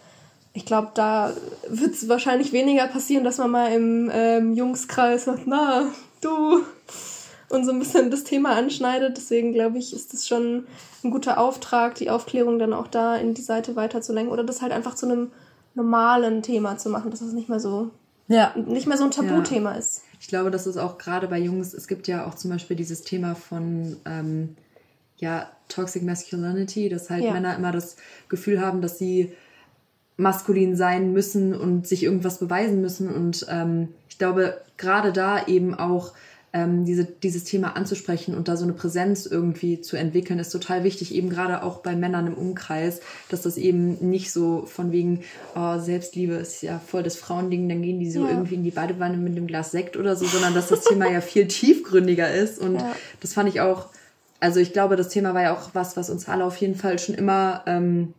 ich 0.54 0.66
glaube, 0.66 0.90
da 0.94 1.34
wird 1.68 1.94
es 1.94 2.08
wahrscheinlich 2.10 2.54
weniger 2.54 2.88
passieren, 2.88 3.24
dass 3.24 3.38
man 3.38 3.52
mal 3.52 3.72
im 3.72 4.12
ähm, 4.14 4.54
Jungskreis 4.54 5.26
sagt, 5.26 5.48
na, 5.48 5.88
du, 6.22 6.62
und 7.50 7.66
so 7.66 7.72
ein 7.72 7.80
bisschen 7.80 8.12
das 8.12 8.24
Thema 8.24 8.56
anschneidet. 8.56 9.18
Deswegen 9.18 9.54
glaube 9.54 9.78
ich, 9.78 9.94
ist 9.94 10.14
das 10.14 10.28
schon 10.28 10.66
ein 11.04 11.12
guter 11.12 11.38
Auftrag, 11.38 11.96
die 11.96 12.10
Aufklärung 12.10 12.60
dann 12.60 12.74
auch 12.74 12.88
da 12.88 13.16
in 13.16 13.34
die 13.34 13.42
Seite 13.42 13.76
weiterzulenken 13.76 14.32
oder 14.32 14.44
das 14.44 14.62
halt 14.62 14.72
einfach 14.72 14.96
zu 14.96 15.06
einem 15.06 15.32
normalen 15.76 16.42
Thema 16.42 16.78
zu 16.78 16.90
machen, 16.90 17.12
dass 17.12 17.20
das 17.20 17.34
nicht 17.34 17.50
mehr 17.50 17.60
so 17.60 17.92
ja. 18.28 18.54
nicht 18.56 18.88
mehr 18.88 18.98
so 18.98 19.06
ein 19.06 19.12
Tabuthema 19.12 19.72
ja. 19.72 19.78
ist. 19.78 20.02
Ich 20.20 20.28
glaube, 20.28 20.52
dass 20.52 20.66
es 20.66 20.78
auch 20.78 20.98
gerade 20.98 21.28
bei 21.28 21.38
Jungs, 21.38 21.74
es 21.74 21.88
gibt 21.88 22.08
ja 22.08 22.26
auch 22.26 22.36
zum 22.36 22.52
Beispiel 22.52 22.76
dieses 22.76 23.04
Thema 23.04 23.36
von 23.36 23.96
ähm, 24.06 24.58
ja, 25.18 25.52
Toxic 25.68 26.04
Masculinity, 26.04 26.90
dass 26.90 27.10
halt 27.10 27.24
ja. 27.24 27.34
Männer 27.34 27.56
immer 27.56 27.72
das 27.72 27.98
Gefühl 28.30 28.62
haben, 28.62 28.82
dass 28.82 28.98
sie 28.98 29.34
maskulin 30.18 30.76
sein 30.76 31.14
müssen 31.14 31.54
und 31.54 31.88
sich 31.88 32.04
irgendwas 32.04 32.40
beweisen 32.40 32.82
müssen. 32.82 33.10
Und 33.10 33.46
ähm, 33.50 33.90
ich 34.10 34.18
glaube, 34.18 34.60
gerade 34.78 35.14
da 35.14 35.46
eben 35.46 35.76
auch 35.76 36.14
ähm, 36.54 36.86
diese, 36.86 37.06
dieses 37.06 37.44
Thema 37.44 37.76
anzusprechen 37.76 38.34
und 38.34 38.48
da 38.48 38.58
so 38.58 38.64
eine 38.64 38.74
Präsenz 38.74 39.26
irgendwie 39.26 39.82
zu 39.82 39.96
entwickeln, 39.96 40.40
ist 40.40 40.50
total 40.50 40.84
wichtig, 40.84 41.14
eben 41.14 41.30
gerade 41.30 41.62
auch 41.62 41.80
bei 41.80 41.96
Männern 41.96 42.28
im 42.28 42.34
Umkreis, 42.34 43.02
dass 43.30 43.42
das 43.42 43.58
eben 43.58 44.10
nicht 44.10 44.32
so 44.32 44.64
von 44.66 44.92
wegen, 44.92 45.24
oh, 45.56 45.78
Selbstliebe 45.78 46.34
ist 46.34 46.64
ja 46.64 46.80
voll 46.80 47.04
das 47.04 47.16
Frauending, 47.16 47.70
dann 47.70 47.82
gehen 47.82 48.00
die 48.00 48.10
so 48.10 48.24
ja. 48.24 48.32
irgendwie 48.32 48.56
in 48.56 48.64
die 48.64 48.72
Badewanne 48.72 49.18
mit 49.18 49.34
einem 49.34 49.46
Glas 49.46 49.72
Sekt 49.72 49.98
oder 49.98 50.16
so, 50.16 50.26
sondern 50.26 50.54
dass 50.54 50.70
das 50.70 50.84
Thema 50.86 51.12
ja 51.12 51.22
viel 51.22 51.48
tiefgründiger 51.48 52.34
ist. 52.34 52.60
Und 52.60 52.76
ja. 52.76 52.96
das 53.20 53.34
fand 53.34 53.50
ich 53.50 53.62
auch, 53.62 53.90
also 54.40 54.60
ich 54.60 54.74
glaube, 54.74 54.96
das 54.96 55.10
Thema 55.10 55.34
war 55.34 55.44
ja 55.44 55.56
auch 55.56 55.70
was, 55.74 55.98
was 55.98 56.10
uns 56.10 56.28
alle 56.28 56.46
auf 56.46 56.58
jeden 56.58 56.76
Fall 56.76 57.00
schon 57.00 57.16
immer 57.16 57.64
ähm, 57.66 58.14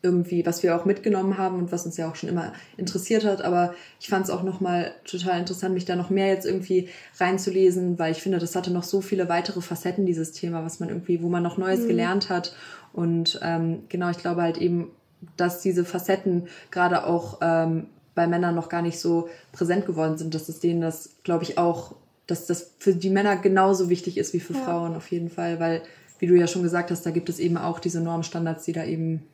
irgendwie, 0.00 0.46
was 0.46 0.62
wir 0.62 0.76
auch 0.76 0.84
mitgenommen 0.84 1.38
haben 1.38 1.58
und 1.58 1.72
was 1.72 1.84
uns 1.84 1.96
ja 1.96 2.08
auch 2.08 2.14
schon 2.14 2.28
immer 2.28 2.52
interessiert 2.76 3.24
hat. 3.24 3.42
Aber 3.42 3.74
ich 4.00 4.08
fand 4.08 4.24
es 4.24 4.30
auch 4.30 4.44
nochmal 4.44 4.92
total 5.04 5.40
interessant, 5.40 5.74
mich 5.74 5.84
da 5.84 5.96
noch 5.96 6.10
mehr 6.10 6.28
jetzt 6.28 6.46
irgendwie 6.46 6.88
reinzulesen, 7.18 7.98
weil 7.98 8.12
ich 8.12 8.22
finde, 8.22 8.38
das 8.38 8.54
hatte 8.54 8.72
noch 8.72 8.84
so 8.84 9.00
viele 9.00 9.28
weitere 9.28 9.60
Facetten, 9.60 10.06
dieses 10.06 10.32
Thema, 10.32 10.64
was 10.64 10.78
man 10.78 10.88
irgendwie, 10.88 11.22
wo 11.22 11.28
man 11.28 11.42
noch 11.42 11.58
Neues 11.58 11.80
mhm. 11.80 11.88
gelernt 11.88 12.30
hat. 12.30 12.54
Und 12.92 13.40
ähm, 13.42 13.82
genau, 13.88 14.10
ich 14.10 14.18
glaube 14.18 14.42
halt 14.42 14.58
eben, 14.58 14.92
dass 15.36 15.62
diese 15.62 15.84
Facetten 15.84 16.46
gerade 16.70 17.04
auch 17.04 17.38
ähm, 17.40 17.86
bei 18.14 18.28
Männern 18.28 18.54
noch 18.54 18.68
gar 18.68 18.82
nicht 18.82 19.00
so 19.00 19.28
präsent 19.52 19.86
geworden 19.86 20.16
sind, 20.16 20.34
dass 20.34 20.48
es 20.48 20.60
denen 20.60 20.80
das, 20.80 21.16
glaube 21.24 21.42
ich, 21.42 21.58
auch, 21.58 21.96
dass 22.28 22.46
das 22.46 22.70
für 22.78 22.94
die 22.94 23.10
Männer 23.10 23.36
genauso 23.36 23.88
wichtig 23.88 24.18
ist 24.18 24.32
wie 24.34 24.40
für 24.40 24.52
ja. 24.52 24.60
Frauen 24.60 24.94
auf 24.94 25.10
jeden 25.10 25.30
Fall, 25.30 25.58
weil, 25.58 25.82
wie 26.20 26.26
du 26.26 26.34
ja 26.34 26.46
schon 26.46 26.62
gesagt 26.62 26.90
hast, 26.92 27.04
da 27.04 27.10
gibt 27.10 27.28
es 27.28 27.40
eben 27.40 27.56
auch 27.56 27.80
diese 27.80 28.00
Normstandards, 28.00 28.64
die 28.64 28.72
da 28.72 28.84
eben 28.84 29.26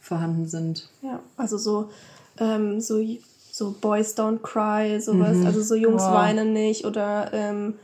vorhanden 0.00 0.46
sind. 0.46 0.88
Ja, 1.00 1.20
also 1.36 1.56
so, 1.56 1.90
ähm, 2.38 2.80
so, 2.80 3.02
so 3.52 3.76
Boys 3.80 4.16
Don't 4.16 4.40
Cry, 4.42 5.00
sowas. 5.00 5.36
Mhm. 5.36 5.46
Also 5.46 5.62
so 5.62 5.74
Jungs 5.74 6.02
wow. 6.02 6.12
weinen 6.12 6.52
nicht 6.52 6.84
oder 6.84 7.32
ähm, 7.32 7.74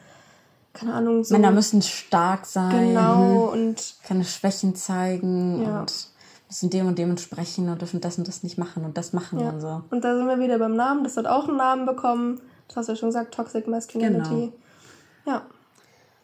keine 0.73 0.95
Ahnung. 0.95 1.23
So. 1.23 1.35
Männer 1.35 1.53
müssen 1.53 1.81
stark 1.81 2.45
sein. 2.45 2.89
Genau 2.89 3.51
und 3.53 3.95
keine 4.03 4.25
Schwächen 4.25 4.75
zeigen 4.75 5.63
ja. 5.63 5.81
und 5.81 6.09
müssen 6.49 6.71
dem 6.71 6.89
und 6.89 6.99
dem 6.99 7.11
entsprechen 7.11 7.69
und 7.69 7.81
dürfen 7.81 8.01
das 8.01 8.19
und 8.19 8.27
das 8.27 8.43
nicht 8.43 8.59
machen 8.59 8.85
und 8.85 8.99
das 8.99 9.13
machen 9.13 9.39
ja. 9.39 9.51
und 9.51 9.61
so. 9.61 9.83
Und 9.91 10.05
da 10.05 10.17
sind 10.17 10.27
wir 10.27 10.41
wieder 10.41 10.59
beim 10.59 10.75
Namen. 10.75 11.05
Das 11.05 11.17
hat 11.17 11.27
auch 11.27 11.49
einen 11.49 11.57
Namen 11.57 11.87
bekommen. 11.87 12.41
Das 12.69 12.77
hast 12.77 12.89
du 12.89 12.93
ja 12.93 12.97
schon 12.97 13.09
gesagt, 13.09 13.35
Toxic 13.35 13.67
Masculinity. 13.67 14.29
Genau. 14.29 14.53
Ja, 15.27 15.47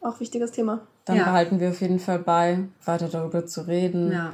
auch 0.00 0.20
wichtiges 0.20 0.52
Thema. 0.52 0.81
Dann 1.05 1.16
ja. 1.16 1.24
behalten 1.24 1.61
wir 1.61 1.70
auf 1.70 1.81
jeden 1.81 1.98
Fall 1.98 2.18
bei, 2.20 2.64
weiter 2.85 3.09
darüber 3.09 3.46
zu 3.46 3.66
reden. 3.66 4.12
Ja 4.12 4.33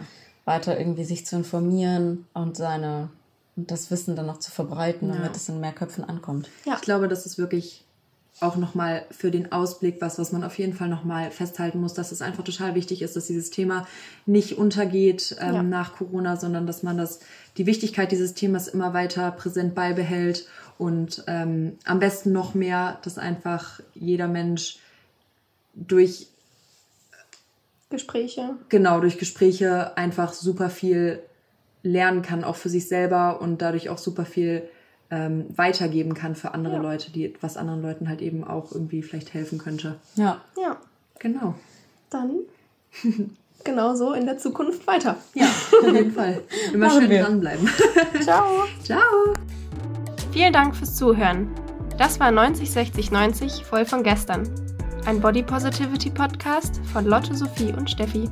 weiter 0.48 0.78
irgendwie 0.78 1.04
sich 1.04 1.26
zu 1.26 1.36
informieren 1.36 2.26
und 2.32 2.56
seine 2.56 3.10
das 3.54 3.90
Wissen 3.90 4.16
dann 4.16 4.26
noch 4.26 4.38
zu 4.38 4.50
verbreiten, 4.50 5.08
damit 5.08 5.36
es 5.36 5.48
in 5.48 5.60
mehr 5.60 5.72
Köpfen 5.72 6.04
ankommt. 6.04 6.48
Ja. 6.64 6.74
Ich 6.76 6.80
glaube, 6.80 7.06
das 7.06 7.26
ist 7.26 7.38
wirklich 7.38 7.84
auch 8.40 8.56
nochmal 8.56 9.04
für 9.10 9.30
den 9.30 9.52
Ausblick 9.52 10.00
was, 10.00 10.18
was 10.18 10.32
man 10.32 10.44
auf 10.44 10.56
jeden 10.58 10.72
Fall 10.72 10.88
nochmal 10.88 11.32
festhalten 11.32 11.80
muss, 11.80 11.92
dass 11.92 12.12
es 12.12 12.22
einfach 12.22 12.44
total 12.44 12.76
wichtig 12.76 13.02
ist, 13.02 13.16
dass 13.16 13.26
dieses 13.26 13.50
Thema 13.50 13.86
nicht 14.26 14.56
untergeht 14.56 15.36
ähm, 15.40 15.54
ja. 15.54 15.62
nach 15.62 15.96
Corona, 15.96 16.36
sondern 16.36 16.66
dass 16.66 16.84
man 16.84 16.96
das, 16.96 17.18
die 17.56 17.66
Wichtigkeit 17.66 18.12
dieses 18.12 18.34
Themas 18.34 18.68
immer 18.68 18.94
weiter 18.94 19.32
präsent 19.32 19.74
beibehält 19.74 20.46
und 20.78 21.24
ähm, 21.26 21.76
am 21.84 21.98
besten 21.98 22.32
noch 22.32 22.54
mehr, 22.54 22.98
dass 23.02 23.18
einfach 23.18 23.80
jeder 23.94 24.28
Mensch 24.28 24.78
durch 25.74 26.28
Gespräche. 27.90 28.50
Genau, 28.68 29.00
durch 29.00 29.18
Gespräche 29.18 29.96
einfach 29.96 30.32
super 30.32 30.70
viel 30.70 31.20
lernen 31.82 32.22
kann, 32.22 32.44
auch 32.44 32.56
für 32.56 32.68
sich 32.68 32.86
selber 32.86 33.40
und 33.40 33.62
dadurch 33.62 33.88
auch 33.88 33.98
super 33.98 34.24
viel 34.24 34.68
ähm, 35.10 35.46
weitergeben 35.56 36.14
kann 36.14 36.34
für 36.34 36.52
andere 36.52 36.74
ja. 36.74 36.82
Leute, 36.82 37.10
die 37.10 37.34
was 37.40 37.56
anderen 37.56 37.82
Leuten 37.82 38.08
halt 38.08 38.20
eben 38.20 38.44
auch 38.44 38.72
irgendwie 38.72 39.02
vielleicht 39.02 39.32
helfen 39.32 39.58
könnte. 39.58 39.96
Ja. 40.16 40.42
Ja. 40.60 40.76
Genau. 41.18 41.54
dann 42.10 42.36
genauso 43.64 44.12
in 44.12 44.26
der 44.26 44.38
Zukunft 44.38 44.86
weiter. 44.86 45.16
Ja, 45.34 45.46
auf 45.46 45.92
jeden 45.92 46.12
Fall. 46.12 46.42
Immer 46.72 46.86
Machen 46.86 47.00
schön 47.00 47.10
wir. 47.10 47.22
dranbleiben. 47.24 47.68
Ciao. 48.22 48.64
Ciao. 48.84 49.34
Vielen 50.32 50.52
Dank 50.52 50.76
fürs 50.76 50.94
Zuhören. 50.94 51.48
Das 51.96 52.20
war 52.20 52.30
90 52.30 52.70
60 52.70 53.10
90 53.10 53.64
voll 53.64 53.84
von 53.84 54.02
gestern. 54.02 54.48
Ein 55.06 55.20
Body 55.20 55.42
Positivity 55.42 56.10
Podcast 56.10 56.80
von 56.92 57.06
Lotte, 57.06 57.34
Sophie 57.34 57.72
und 57.72 57.90
Steffi. 57.90 58.28